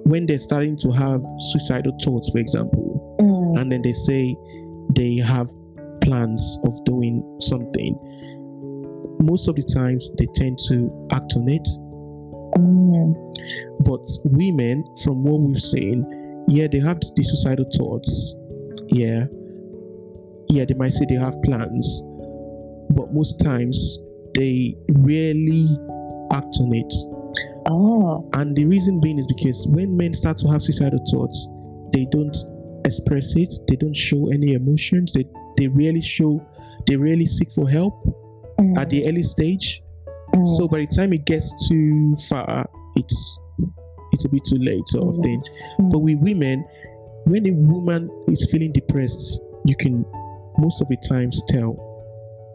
when 0.05 0.25
they're 0.25 0.39
starting 0.39 0.77
to 0.77 0.91
have 0.91 1.21
suicidal 1.39 1.97
thoughts, 2.03 2.29
for 2.29 2.39
example, 2.39 3.17
mm. 3.19 3.59
and 3.59 3.71
then 3.71 3.81
they 3.81 3.93
say 3.93 4.35
they 4.95 5.17
have 5.17 5.47
plans 6.01 6.57
of 6.65 6.73
doing 6.85 7.23
something, 7.41 7.97
most 9.21 9.47
of 9.47 9.55
the 9.55 9.63
times 9.63 10.13
they 10.17 10.27
tend 10.35 10.59
to 10.67 11.07
act 11.11 11.33
on 11.35 11.47
it. 11.47 11.67
Mm. 12.57 13.15
But 13.85 14.05
women, 14.25 14.83
from 15.03 15.23
what 15.23 15.41
we've 15.41 15.61
seen, 15.61 16.05
yeah, 16.47 16.67
they 16.67 16.79
have 16.79 16.99
the 16.99 17.23
suicidal 17.23 17.65
thoughts. 17.77 18.35
Yeah. 18.89 19.25
Yeah, 20.49 20.65
they 20.65 20.73
might 20.73 20.91
say 20.91 21.05
they 21.07 21.15
have 21.15 21.41
plans, 21.43 22.03
but 22.89 23.13
most 23.13 23.39
times 23.39 23.99
they 24.35 24.75
rarely 24.89 25.67
act 26.31 26.57
on 26.59 26.73
it 26.73 26.93
Oh. 27.67 28.29
And 28.33 28.55
the 28.55 28.65
reason 28.65 28.99
being 28.99 29.19
is 29.19 29.27
because 29.27 29.67
when 29.69 29.95
men 29.95 30.13
start 30.13 30.37
to 30.37 30.47
have 30.49 30.61
suicidal 30.61 31.03
thoughts, 31.11 31.47
they 31.93 32.05
don't 32.11 32.35
express 32.85 33.35
it, 33.35 33.53
they 33.67 33.75
don't 33.75 33.95
show 33.95 34.29
any 34.31 34.53
emotions, 34.53 35.13
they, 35.13 35.25
they 35.57 35.67
really 35.67 36.01
show, 36.01 36.45
they 36.87 36.95
really 36.95 37.25
seek 37.25 37.51
for 37.51 37.69
help 37.69 37.93
mm. 38.59 38.77
at 38.77 38.89
the 38.89 39.07
early 39.07 39.23
stage. 39.23 39.81
Mm. 40.33 40.47
So 40.57 40.67
by 40.67 40.79
the 40.79 40.87
time 40.87 41.13
it 41.13 41.25
gets 41.25 41.69
too 41.69 42.15
far, 42.27 42.67
it's 42.95 43.39
it's 44.11 44.25
a 44.25 44.29
bit 44.29 44.43
too 44.47 44.57
late, 44.59 44.87
sort 44.87 45.07
of 45.07 45.15
mm. 45.15 45.23
things. 45.23 45.51
But 45.91 45.99
with 45.99 46.19
women, 46.19 46.65
when 47.25 47.47
a 47.47 47.51
woman 47.51 48.09
is 48.27 48.47
feeling 48.51 48.71
depressed, 48.71 49.41
you 49.65 49.75
can 49.75 50.05
most 50.57 50.81
of 50.81 50.87
the 50.89 50.97
times 51.07 51.41
tell 51.47 51.75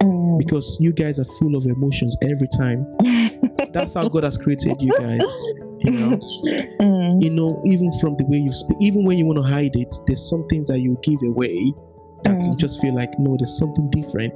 mm. 0.03 0.39
because 0.39 0.79
you 0.81 0.93
guys 0.93 1.19
are 1.19 1.25
full 1.25 1.57
of 1.57 1.65
emotions 1.67 2.17
every 2.23 2.49
time. 2.57 2.87
That's 3.73 3.95
how 3.95 4.09
God 4.09 4.25
has 4.25 4.39
created 4.39 4.81
you 4.81 4.93
guys. 4.93 5.23
You 5.81 5.93
know, 5.93 6.17
mm. 6.81 7.23
you 7.23 7.31
know, 7.31 7.63
even 7.67 7.91
from 8.01 8.17
the 8.17 8.25
way 8.27 8.39
you 8.39 8.53
speak, 8.53 8.77
even 8.81 9.05
when 9.05 9.19
you 9.19 9.27
want 9.27 9.39
to 9.39 9.45
hide 9.45 9.77
it, 9.77 9.95
there's 10.07 10.29
some 10.29 10.47
things 10.49 10.69
that 10.69 10.81
you 10.81 10.99
give 11.03 11.23
away 11.23 11.73
that 12.25 12.39
mm. 12.39 12.47
you 12.47 12.57
just 12.57 12.81
feel 12.81 12.95
like 12.95 13.11
no, 13.19 13.37
there's 13.39 13.57
something 13.59 13.91
different. 13.91 14.35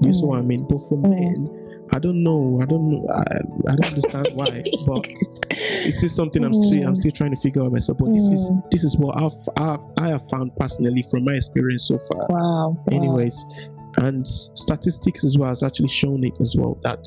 You 0.00 0.10
mm. 0.10 0.22
know 0.22 0.28
what 0.28 0.38
I 0.38 0.42
mean? 0.42 0.66
But 0.66 0.80
for 0.88 0.98
men, 0.98 1.48
I 1.92 1.98
don't 1.98 2.22
know. 2.22 2.58
I 2.60 2.64
don't 2.64 2.90
know. 2.90 3.06
I, 3.08 3.22
I 3.70 3.76
don't 3.76 3.86
understand 3.86 4.28
why, 4.34 4.64
but 4.86 5.06
it's 5.50 5.98
still 5.98 6.08
something 6.08 6.44
I'm 6.44 6.52
still 6.52 6.86
I'm 6.86 6.96
still 6.96 7.12
trying 7.12 7.34
to 7.34 7.40
figure 7.40 7.62
out 7.62 7.72
myself. 7.72 7.98
But 7.98 8.12
this 8.12 8.30
is 8.30 8.50
this 8.70 8.84
is 8.84 8.96
what 8.96 9.16
I've, 9.16 9.32
I've 9.56 9.84
I 9.98 10.08
have 10.08 10.28
found 10.28 10.56
personally 10.56 11.04
from 11.10 11.24
my 11.24 11.34
experience 11.34 11.86
so 11.86 11.98
far. 11.98 12.26
Wow. 12.28 12.84
Anyways, 12.90 13.44
wow. 13.48 14.06
and 14.06 14.26
statistics 14.26 15.24
as 15.24 15.38
well 15.38 15.50
has 15.50 15.62
actually 15.62 15.88
shown 15.88 16.24
it 16.24 16.34
as 16.40 16.56
well 16.58 16.78
that 16.82 17.04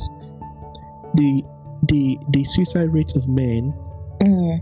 the 1.16 1.44
the 1.88 2.18
the 2.32 2.44
suicide 2.44 2.94
rate 2.94 3.16
of 3.16 3.28
men 3.30 3.74
mm. 4.22 4.60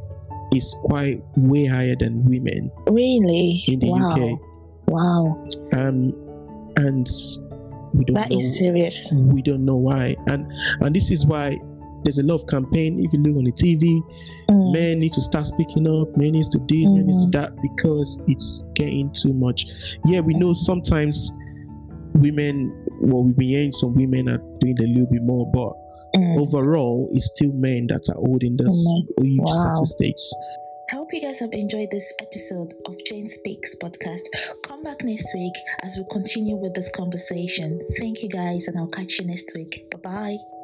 is 0.54 0.76
quite 0.82 1.22
way 1.38 1.66
higher 1.66 1.96
than 2.00 2.24
women. 2.26 2.72
Really? 2.88 3.64
In 3.68 3.80
the 3.80 3.90
wow. 3.90 4.12
UK. 4.12 4.40
Wow. 4.88 5.38
Um 5.74 6.14
and 6.78 7.08
we 7.94 8.04
don't 8.04 8.16
That 8.16 8.30
know, 8.30 8.38
is 8.38 8.58
serious. 8.58 9.12
We 9.14 9.42
don't 9.42 9.64
know 9.64 9.78
why. 9.78 10.16
And 10.28 10.52
and 10.82 10.96
this 10.96 11.12
is 11.12 11.26
why 11.26 11.58
there's 12.04 12.20
a 12.20 12.24
lot 12.24 12.36
of 12.36 12.48
campaign. 12.48 13.04
If 13.04 13.14
you 13.14 13.20
look 13.20 13.38
on 13.38 13.46
the 13.46 13.52
TV, 13.52 14.02
mm. 14.50 14.74
men 14.74 15.00
need 15.00 15.14
to 15.14 15.22
start 15.22 15.48
speaking 15.48 15.88
up, 15.88 16.16
men 16.18 16.34
needs 16.34 16.50
to 16.50 16.60
this, 16.60 16.90
mm. 16.90 16.98
men 16.98 17.08
needs 17.08 17.26
to 17.26 17.32
that 17.32 17.56
because 17.62 18.22
it's 18.28 18.66
getting 18.74 19.10
too 19.12 19.34
much. 19.34 19.66
Yeah, 20.06 20.20
we 20.20 20.34
know 20.34 20.54
sometimes 20.54 21.32
women 22.14 22.86
well 23.02 23.24
we've 23.24 23.36
been 23.36 23.50
hearing 23.50 23.72
some 23.74 23.94
women 23.94 24.30
are 24.30 24.38
doing 24.60 24.78
a 24.80 24.84
little 24.84 25.08
bit 25.08 25.22
more, 25.24 25.50
but 25.52 25.74
mm. 26.16 26.38
overall, 26.40 27.10
it's 27.14 27.28
still 27.28 27.52
men 27.54 27.88
that 27.88 28.10
are 28.10 28.16
holding 28.16 28.58
this 28.58 28.88
huge 29.22 29.40
wow. 29.40 29.76
statistics. 29.76 30.34
I 30.92 30.98
hope 30.98 31.14
you 31.14 31.22
guys 31.22 31.40
have 31.40 31.52
enjoyed 31.52 31.90
this 31.90 32.14
episode 32.22 32.74
of 32.88 32.96
Jane 33.06 33.28
Speaks 33.28 33.76
podcast. 33.82 34.22
Come 34.68 34.84
back 34.84 35.04
next 35.04 35.34
week 35.34 35.54
as 35.82 35.98
we 35.98 36.06
continue 36.12 36.56
with 36.56 36.76
this 36.76 36.92
conversation. 36.92 37.82
Thank 38.00 38.22
you 38.22 38.30
guys, 38.30 38.68
and 38.68 38.78
I'll 38.78 38.88
catch 38.88 39.20
you 39.20 39.26
next 39.26 39.52
week. 39.56 39.90
Bye 39.90 39.98
bye. 39.98 40.55